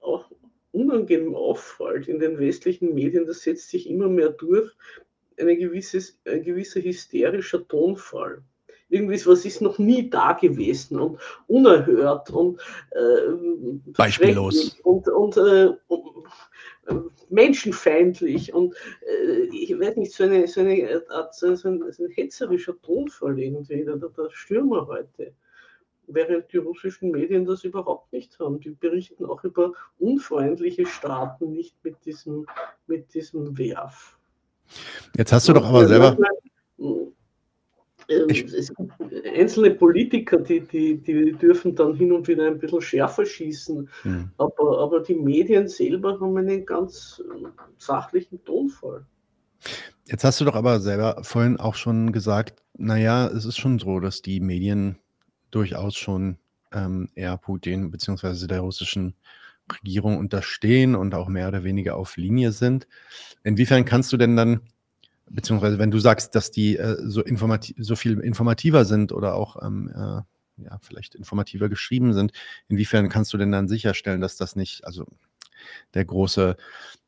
[0.00, 0.30] auch
[0.72, 4.70] unangenehm auffällt in den westlichen Medien, das setzt sich immer mehr durch,
[5.38, 8.42] eine gewisses, ein gewisser hysterischer Tonfall.
[8.88, 12.60] Irgendwie was ist noch nie da gewesen und unerhört und
[12.90, 16.09] äh, beispiellos und, und, äh, und
[17.28, 18.74] menschenfeindlich und
[19.06, 23.38] äh, ich weiß nicht, so eine, so eine Art, so ein, so ein hetzerischer Tonfall
[23.38, 25.32] irgendwie, der, der Stürmer heute
[26.14, 28.60] während die russischen Medien das überhaupt nicht haben.
[28.60, 32.46] Die berichten auch über unfreundliche Staaten, nicht mit diesem,
[32.86, 34.16] mit diesem Werf.
[35.16, 36.16] Jetzt hast du doch aber selber.
[38.10, 38.92] Ähm, ich, es gibt
[39.24, 44.30] einzelne Politiker, die, die, die dürfen dann hin und wieder ein bisschen schärfer schießen, mhm.
[44.36, 47.22] aber, aber die Medien selber haben einen ganz
[47.78, 49.06] sachlichen Tonfall.
[50.06, 54.00] Jetzt hast du doch aber selber vorhin auch schon gesagt, naja, es ist schon so,
[54.00, 54.98] dass die Medien
[55.50, 56.38] durchaus schon
[56.72, 58.46] ähm, eher Putin bzw.
[58.46, 59.14] der russischen
[59.72, 62.88] Regierung unterstehen und auch mehr oder weniger auf Linie sind.
[63.44, 64.62] Inwiefern kannst du denn dann,
[65.30, 69.62] beziehungsweise wenn du sagst, dass die äh, so, informativ, so viel informativer sind oder auch
[69.62, 70.22] ähm, äh,
[70.62, 72.32] ja, vielleicht informativer geschrieben sind,
[72.68, 75.06] inwiefern kannst du denn dann sicherstellen, dass das nicht, also
[75.94, 76.56] der große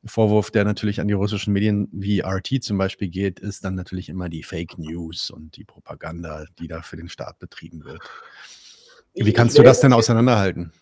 [0.04, 4.08] Vorwurf, der natürlich an die russischen Medien wie RT zum Beispiel geht, ist dann natürlich
[4.08, 8.02] immer die Fake News und die Propaganda, die da für den Staat betrieben wird.
[9.14, 10.72] Wie kannst du das denn auseinanderhalten?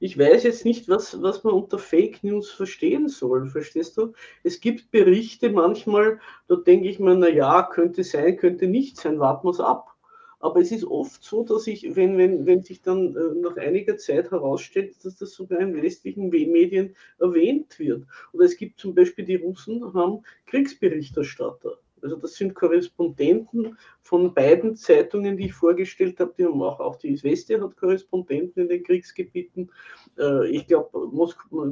[0.00, 4.12] Ich weiß jetzt nicht, was, was man unter Fake News verstehen soll, verstehst du?
[4.42, 9.20] Es gibt Berichte manchmal, da denke ich mir, na ja, könnte sein, könnte nicht sein,
[9.20, 9.94] warten wir es ab.
[10.40, 13.96] Aber es ist oft so, dass ich, wenn, wenn, wenn sich dann äh, nach einiger
[13.96, 18.04] Zeit herausstellt, dass das sogar in westlichen Medien erwähnt wird.
[18.32, 21.78] Oder es gibt zum Beispiel, die Russen haben Kriegsberichterstatter.
[22.04, 26.34] Also das sind Korrespondenten von beiden Zeitungen, die ich vorgestellt habe.
[26.36, 29.70] Die haben auch, auch die Isvestia hat Korrespondenten in den Kriegsgebieten.
[30.18, 31.10] Äh, ich glaube,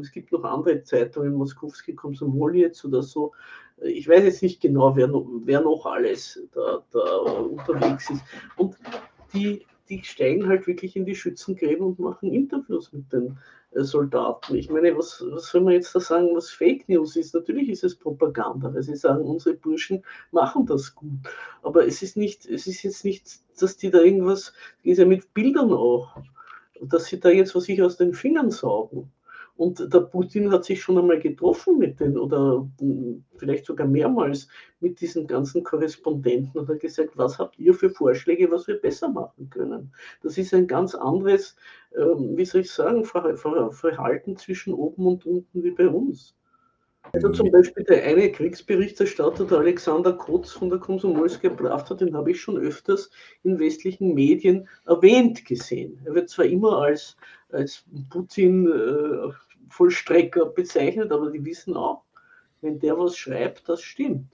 [0.01, 3.33] es gibt noch andere Zeitungen, Moskowski Komsomolets oder so.
[3.83, 8.23] Ich weiß jetzt nicht genau, wer noch, wer noch alles da, da unterwegs ist.
[8.57, 8.77] Und
[9.35, 13.39] die, die steigen halt wirklich in die Schützengräben und machen Interviews mit den
[13.75, 14.55] Soldaten.
[14.55, 17.35] Ich meine, was, was soll man jetzt da sagen, was Fake News ist?
[17.35, 21.11] Natürlich ist es Propaganda, weil sie sagen, unsere Burschen machen das gut.
[21.63, 24.53] Aber es ist nicht, es ist jetzt nicht, dass die da irgendwas,
[24.83, 26.17] ist ja mit Bildern auch,
[26.81, 29.11] dass sie da jetzt was sich aus den Fingern saugen.
[29.57, 34.49] Und der Putin hat sich schon einmal getroffen mit den, oder hm, vielleicht sogar mehrmals
[34.81, 39.09] mit diesen ganzen Korrespondenten und hat gesagt, was habt ihr für Vorschläge, was wir besser
[39.09, 39.93] machen können.
[40.23, 41.57] Das ist ein ganz anderes,
[41.97, 46.35] ähm, wie soll ich sagen, Verhalten zwischen oben und unten wie bei uns.
[47.15, 52.31] Also zum Beispiel der eine Kriegsberichterstatter, der Alexander Kotz von der Komsomolska Pravda, den habe
[52.31, 53.11] ich schon öfters
[53.43, 56.01] in westlichen Medien erwähnt gesehen.
[56.07, 57.19] Er wird zwar immer als,
[57.51, 62.05] als Putin-Vollstrecker äh, bezeichnet, aber die wissen auch,
[62.63, 64.33] wenn der was schreibt, das stimmt.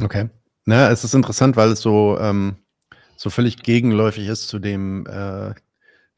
[0.00, 0.28] Okay.
[0.64, 2.54] Na, es ist interessant, weil es so, ähm,
[3.16, 5.54] so völlig gegenläufig ist zu dem äh,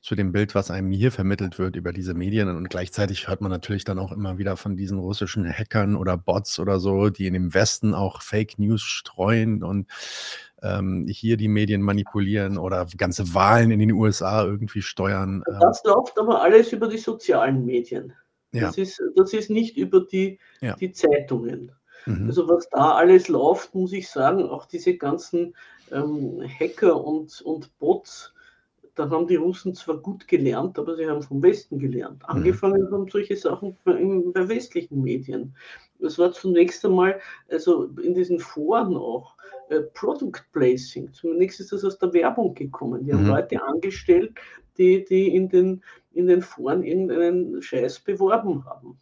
[0.04, 2.50] zu dem Bild, was einem hier vermittelt wird über diese Medien.
[2.50, 6.58] Und gleichzeitig hört man natürlich dann auch immer wieder von diesen russischen Hackern oder Bots
[6.58, 9.86] oder so, die in dem Westen auch Fake News streuen und
[10.62, 15.42] ähm, hier die Medien manipulieren oder ganze Wahlen in den USA irgendwie steuern.
[15.48, 15.56] Ähm.
[15.62, 18.12] Das läuft aber alles über die sozialen Medien.
[18.52, 18.66] Ja.
[18.66, 20.76] Das, ist, das ist nicht über die, ja.
[20.76, 21.72] die Zeitungen.
[22.04, 22.26] Mhm.
[22.26, 25.56] Also was da alles läuft, muss ich sagen, auch diese ganzen
[25.90, 28.34] ähm, Hacker und, und Bots,
[28.94, 32.22] da haben die Russen zwar gut gelernt, aber sie haben vom Westen gelernt.
[32.22, 32.28] Mhm.
[32.28, 35.54] Angefangen haben solche Sachen bei westlichen Medien.
[35.98, 39.36] Das war zunächst einmal, also in diesen Foren auch,
[39.68, 41.12] äh, Product Placing.
[41.12, 43.04] Zunächst ist das aus der Werbung gekommen.
[43.04, 43.30] Die haben mhm.
[43.30, 44.32] Leute angestellt,
[44.76, 45.82] die, die in, den,
[46.12, 48.98] in den Foren irgendeinen Scheiß beworben haben.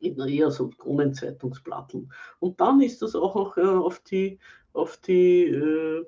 [0.00, 2.12] In eher so Kronenzeitungsplatteln.
[2.38, 4.38] Und dann ist das auch noch äh, auf die,
[4.72, 6.04] auf die äh,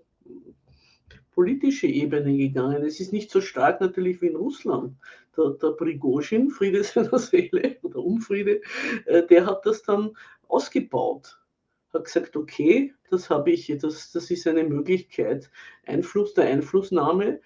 [1.41, 2.85] politische Ebene gegangen.
[2.85, 4.95] Es ist nicht so stark natürlich wie in Russland.
[5.39, 8.61] Der, der Prigozhin, Friede seiner Seele oder Unfriede,
[9.07, 10.11] äh, der hat das dann
[10.49, 11.41] ausgebaut.
[11.95, 15.51] Hat gesagt, okay, das habe ich, das, das ist eine Möglichkeit,
[15.87, 17.41] Einfluss der Einflussnahme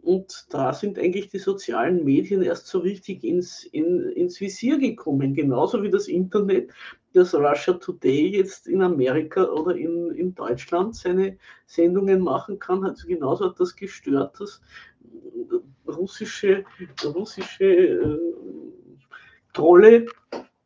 [0.00, 5.34] und da sind eigentlich die sozialen Medien erst so richtig ins, in, ins Visier gekommen,
[5.34, 6.72] genauso wie das Internet,
[7.12, 11.36] das Russia Today jetzt in Amerika oder in, in Deutschland seine
[11.66, 12.84] Sendungen machen kann.
[12.84, 14.62] Also genauso hat das gestört, dass
[15.86, 16.64] russische,
[17.04, 18.18] russische äh,
[19.52, 20.06] Trolle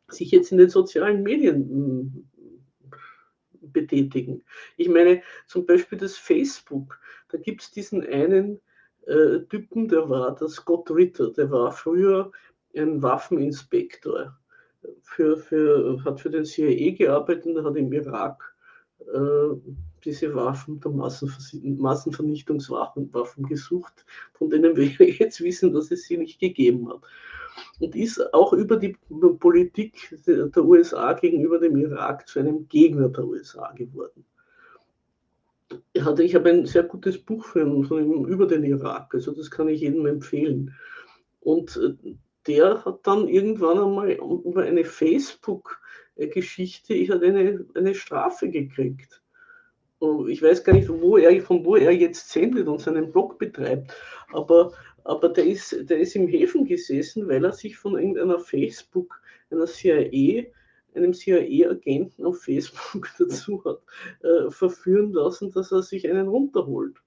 [0.07, 2.25] sich jetzt in den sozialen Medien
[2.91, 4.43] äh, betätigen.
[4.77, 6.97] Ich meine, zum Beispiel das Facebook,
[7.29, 8.61] da gibt es diesen einen
[9.07, 12.31] äh, Typen, der war der Scott Ritter, der war früher
[12.75, 14.37] ein Waffeninspektor,
[15.01, 18.55] für, für, hat für den CIA gearbeitet und hat im Irak
[18.99, 19.55] äh,
[20.03, 24.85] diese Waffen, der Massenvernichtungswaffen Waffen gesucht, von denen wir
[25.19, 27.01] jetzt wissen, dass es sie nicht gegeben hat.
[27.79, 28.95] Und ist auch über die
[29.39, 34.25] Politik der USA gegenüber dem Irak zu einem Gegner der USA geworden.
[35.93, 39.81] Ich habe ein sehr gutes Buch von ihm über den Irak, also das kann ich
[39.81, 40.73] jedem empfehlen.
[41.41, 42.15] Und äh,
[42.47, 49.21] der hat dann irgendwann einmal über eine Facebook-Geschichte, ich hatte eine, eine Strafe gekriegt.
[50.27, 53.93] Ich weiß gar nicht, wo er, von wo er jetzt sendet und seinen Blog betreibt,
[54.31, 54.71] aber,
[55.03, 59.65] aber der, ist, der ist im Häfen gesessen, weil er sich von irgendeiner Facebook, einer
[59.65, 60.45] CIA,
[60.95, 63.79] einem CIA-Agenten auf Facebook dazu hat
[64.23, 66.97] äh, verführen lassen, dass er sich einen runterholt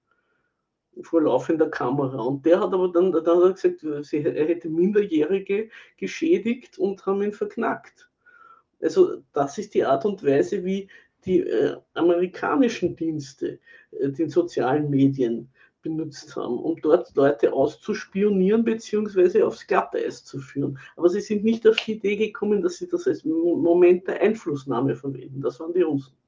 [1.02, 2.20] vor laufender Kamera.
[2.22, 7.22] Und der hat aber dann, dann hat er gesagt, er hätte Minderjährige geschädigt und haben
[7.22, 8.10] ihn verknackt.
[8.80, 10.88] Also das ist die Art und Weise, wie
[11.24, 13.60] die äh, amerikanischen Dienste
[13.92, 15.50] äh, den sozialen Medien
[15.82, 19.42] benutzt haben, um dort Leute auszuspionieren bzw.
[19.42, 20.78] aufs Glatteis zu führen.
[20.96, 24.94] Aber sie sind nicht auf die Idee gekommen, dass sie das als Moment der Einflussnahme
[24.96, 25.40] verwenden.
[25.40, 26.19] Das waren die Russen.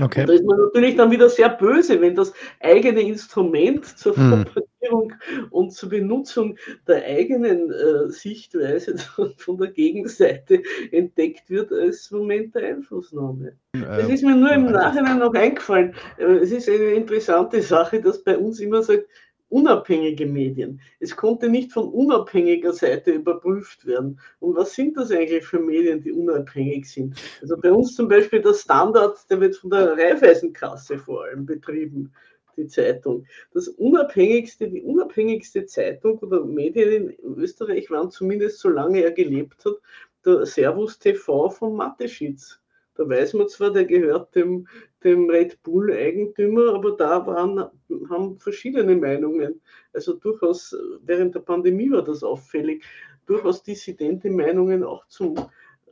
[0.00, 0.24] Okay.
[0.24, 4.44] da ist man natürlich dann wieder sehr böse, wenn das eigene Instrument zur hm.
[4.44, 5.12] Propagierung
[5.50, 6.56] und zur Benutzung
[6.86, 8.96] der eigenen äh, Sichtweise
[9.36, 13.56] von der Gegenseite entdeckt wird als Moment der Einflussnahme.
[13.74, 15.94] Ähm, das ist mir nur im Nachhinein noch eingefallen.
[16.16, 19.06] Äh, es ist eine interessante Sache, dass bei uns immer sagt,
[19.52, 20.80] unabhängige Medien.
[20.98, 24.18] Es konnte nicht von unabhängiger Seite überprüft werden.
[24.40, 27.14] Und was sind das eigentlich für Medien, die unabhängig sind?
[27.42, 32.12] Also bei uns zum Beispiel der Standard, der wird von der Raiffeisenkasse vor allem betrieben,
[32.56, 33.26] die Zeitung.
[33.52, 39.74] Das unabhängigste, die unabhängigste Zeitung oder Medien in Österreich waren zumindest solange er gelebt hat,
[40.24, 42.61] der Servus TV von Mateschitz.
[42.94, 44.68] Da weiß man zwar, der gehört dem,
[45.02, 47.70] dem Red Bull-Eigentümer, aber da waren,
[48.10, 49.60] haben verschiedene Meinungen.
[49.92, 52.84] Also durchaus, während der Pandemie war das auffällig,
[53.26, 55.36] durchaus dissidente Meinungen auch zum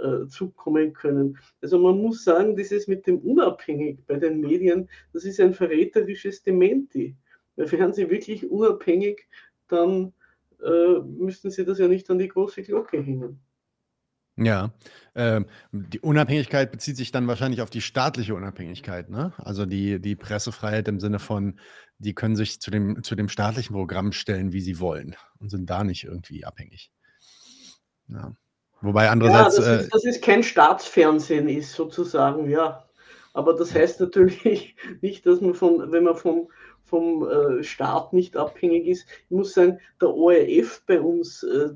[0.00, 1.38] äh, zukommen können.
[1.60, 6.42] Also man muss sagen, dieses mit dem Unabhängig bei den Medien, das ist ein verräterisches
[6.42, 7.14] Dementi.
[7.56, 9.28] Weil wären sie wirklich unabhängig,
[9.68, 10.12] dann
[10.62, 13.40] äh, müssten sie das ja nicht an die große Glocke hängen.
[14.42, 14.72] Ja,
[15.14, 19.34] ähm, die Unabhängigkeit bezieht sich dann wahrscheinlich auf die staatliche Unabhängigkeit, ne?
[19.36, 21.60] Also die, die Pressefreiheit im Sinne von,
[21.98, 25.68] die können sich zu dem, zu dem staatlichen Programm stellen, wie sie wollen und sind
[25.68, 26.90] da nicht irgendwie abhängig.
[28.08, 28.32] Ja.
[28.80, 29.58] Wobei andererseits.
[29.58, 32.88] Ja, das, ist, äh, das ist kein Staatsfernsehen ist, sozusagen, ja.
[33.34, 36.48] Aber das heißt natürlich nicht, dass man von, wenn man vom,
[36.84, 39.06] vom äh, Staat nicht abhängig ist.
[39.24, 41.70] Ich muss sagen, der ORF bei uns, äh,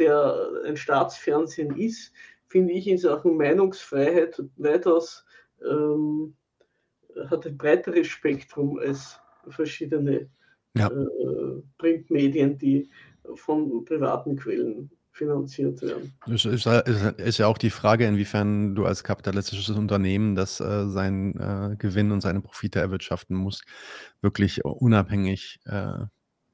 [0.00, 2.12] der ein Staatsfernsehen ist,
[2.48, 5.24] finde ich in Sachen Meinungsfreiheit weitaus
[5.64, 6.34] ähm,
[7.28, 10.28] hat ein breiteres Spektrum als verschiedene
[10.76, 10.88] ja.
[10.88, 12.88] äh, Printmedien, die
[13.34, 16.12] von privaten Quellen finanziert werden.
[16.26, 20.88] Es ist, ist, ist, ja auch die Frage, inwiefern du als kapitalistisches Unternehmen, das äh,
[20.88, 23.62] seinen äh, Gewinn und seine Profite erwirtschaften muss,
[24.22, 26.04] wirklich unabhängig äh,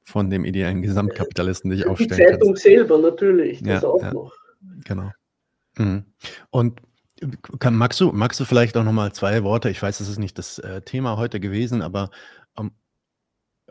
[0.07, 2.63] von dem ideellen Gesamtkapitalisten dich aufstellen Die Zeitung kannst.
[2.63, 4.33] selber natürlich, das ja, auch ja, noch.
[4.85, 5.11] Genau.
[5.77, 6.05] Mhm.
[6.49, 6.81] Und
[7.59, 10.37] kann, magst, du, magst du vielleicht auch nochmal zwei Worte, ich weiß, das ist nicht
[10.37, 12.09] das äh, Thema heute gewesen, aber
[12.55, 12.71] um,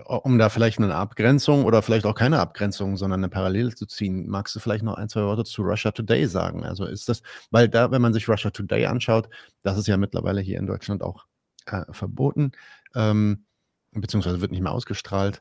[0.04, 4.28] um da vielleicht eine Abgrenzung oder vielleicht auch keine Abgrenzung, sondern eine Parallele zu ziehen,
[4.28, 6.66] magst du vielleicht noch ein, zwei Worte zu Russia Today sagen?
[6.66, 9.30] Also ist das, weil da, wenn man sich Russia Today anschaut,
[9.62, 11.24] das ist ja mittlerweile hier in Deutschland auch
[11.64, 12.52] äh, verboten,
[12.94, 13.46] ähm,
[13.92, 15.40] beziehungsweise wird nicht mehr ausgestrahlt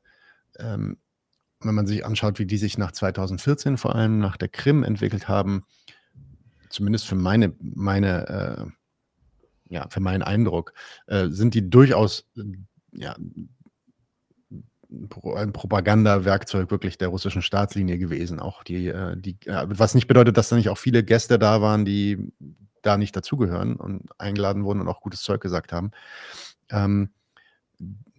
[0.59, 0.97] ähm,
[1.61, 5.27] wenn man sich anschaut, wie die sich nach 2014 vor allem nach der Krim entwickelt
[5.27, 5.65] haben,
[6.69, 8.65] zumindest für meine, meine äh,
[9.67, 10.73] ja, für meinen Eindruck,
[11.07, 12.29] äh, sind die durchaus
[12.91, 13.15] ja,
[14.89, 18.39] ein Propagandawerkzeug wirklich der russischen Staatslinie gewesen.
[18.39, 21.85] Auch die, äh, die, was nicht bedeutet, dass da nicht auch viele Gäste da waren,
[21.85, 22.31] die
[22.81, 25.91] da nicht dazugehören und eingeladen wurden und auch gutes Zeug gesagt haben.
[26.69, 27.09] Ähm,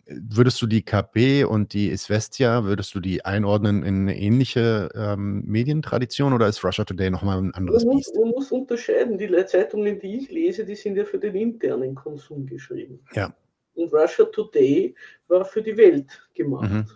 [0.06, 5.42] würdest du die KP und die Isvestia, würdest du die einordnen in eine ähnliche ähm,
[5.44, 9.18] Medientradition oder ist Russia Today nochmal ein anderes man muss, man muss unterscheiden.
[9.18, 13.00] Die Zeitungen, die ich lese, die sind ja für den internen Konsum geschrieben.
[13.14, 13.34] Ja.
[13.74, 14.94] Und Russia Today
[15.26, 16.70] war für die Welt gemacht.
[16.70, 16.86] Mhm.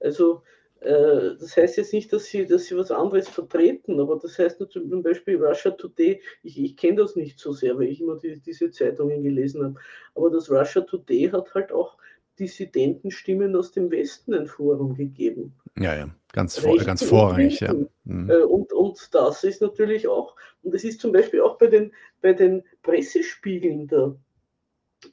[0.00, 0.42] Also
[0.84, 5.02] das heißt jetzt nicht, dass sie, dass sie was anderes vertreten, aber das heißt zum
[5.02, 8.70] Beispiel Russia Today, ich, ich kenne das nicht so sehr, weil ich immer die, diese
[8.70, 9.74] Zeitungen gelesen habe,
[10.14, 11.96] aber das Russia Today hat halt auch
[12.38, 15.54] Dissidentenstimmen aus dem Westen ein Forum gegeben.
[15.78, 17.72] Ja, ja, Ganz, vor, ganz vorrangig, ja.
[18.04, 18.28] Mhm.
[18.28, 21.92] Äh, und, und das ist natürlich auch, und das ist zum Beispiel auch bei den,
[22.20, 24.16] bei den Pressespiegeln der,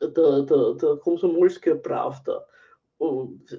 [0.01, 2.43] der, der, der Komsomolsker Pravda,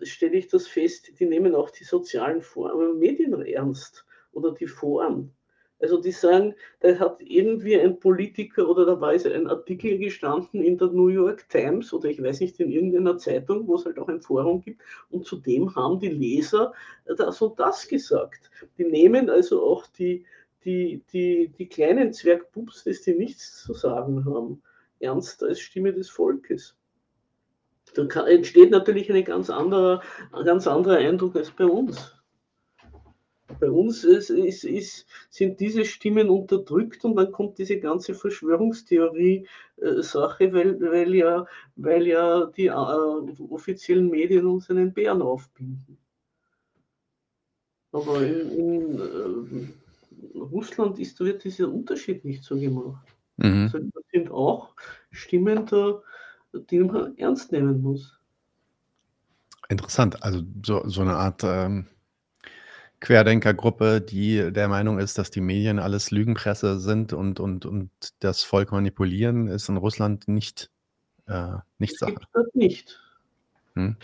[0.03, 5.33] stelle ich das fest, die nehmen auch die sozialen Formen Medien ernst oder die Foren.
[5.81, 10.79] Also die sagen, da hat irgendwie ein Politiker oder da war ein Artikel gestanden in
[10.79, 14.07] der New York Times oder ich weiß nicht, in irgendeiner Zeitung, wo es halt auch
[14.07, 14.81] ein Forum gibt
[15.11, 16.73] und zudem haben die Leser
[17.05, 18.49] das und das gesagt.
[18.79, 20.25] Die nehmen also auch die,
[20.65, 24.63] die, die, die kleinen Zwergpups, die nichts zu sagen haben,
[25.01, 26.77] ernst als Stimme des Volkes.
[27.95, 30.01] Da entsteht natürlich eine ganz anderer,
[30.33, 32.17] ein ganz anderer Eindruck als bei uns.
[33.61, 40.45] Bei uns ist, ist, ist, sind diese Stimmen unterdrückt und dann kommt diese ganze Verschwörungstheorie-Sache,
[40.45, 45.99] äh, weil, weil, ja, weil ja die äh, offiziellen Medien uns einen Bären aufbinden.
[47.93, 49.69] Aber in, in äh,
[50.39, 53.07] Russland ist, wird dieser Unterschied nicht so gemacht.
[53.37, 53.65] Mhm.
[53.65, 54.75] Also das sind auch
[55.11, 56.01] Stimmen, da,
[56.53, 58.19] die man ernst nehmen muss.
[59.69, 61.87] Interessant, also so, so eine Art ähm,
[63.01, 67.91] Querdenkergruppe, die der Meinung ist, dass die Medien alles Lügenpresse sind und, und, und
[68.21, 70.71] das Volk manipulieren, ist in Russland nicht,
[71.27, 72.15] äh, nicht Sache.
[72.33, 73.01] Das nicht.
[73.75, 73.97] Hm.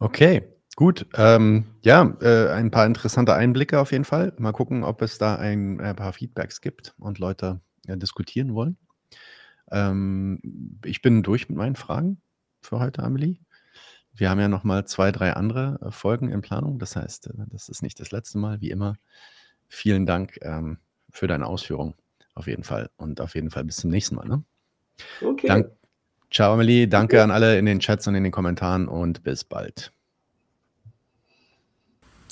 [0.00, 0.42] Okay,
[0.76, 1.06] gut.
[1.14, 4.32] Ähm, ja, äh, ein paar interessante Einblicke auf jeden Fall.
[4.38, 8.76] Mal gucken, ob es da ein, ein paar Feedbacks gibt und Leute ja, diskutieren wollen.
[9.70, 10.40] Ähm,
[10.84, 12.20] ich bin durch mit meinen Fragen
[12.60, 13.38] für heute, Amelie.
[14.12, 16.78] Wir haben ja noch mal zwei, drei andere äh, Folgen in Planung.
[16.78, 18.96] Das heißt, äh, das ist nicht das letzte Mal, wie immer.
[19.68, 20.78] Vielen Dank ähm,
[21.10, 21.94] für deine Ausführung
[22.34, 24.28] auf jeden Fall und auf jeden Fall bis zum nächsten Mal.
[24.28, 24.42] Ne?
[25.22, 25.46] Okay.
[25.46, 25.70] Dank,
[26.30, 26.86] ciao, Amelie.
[26.88, 27.22] Danke okay.
[27.22, 29.92] an alle in den Chats und in den Kommentaren und bis bald.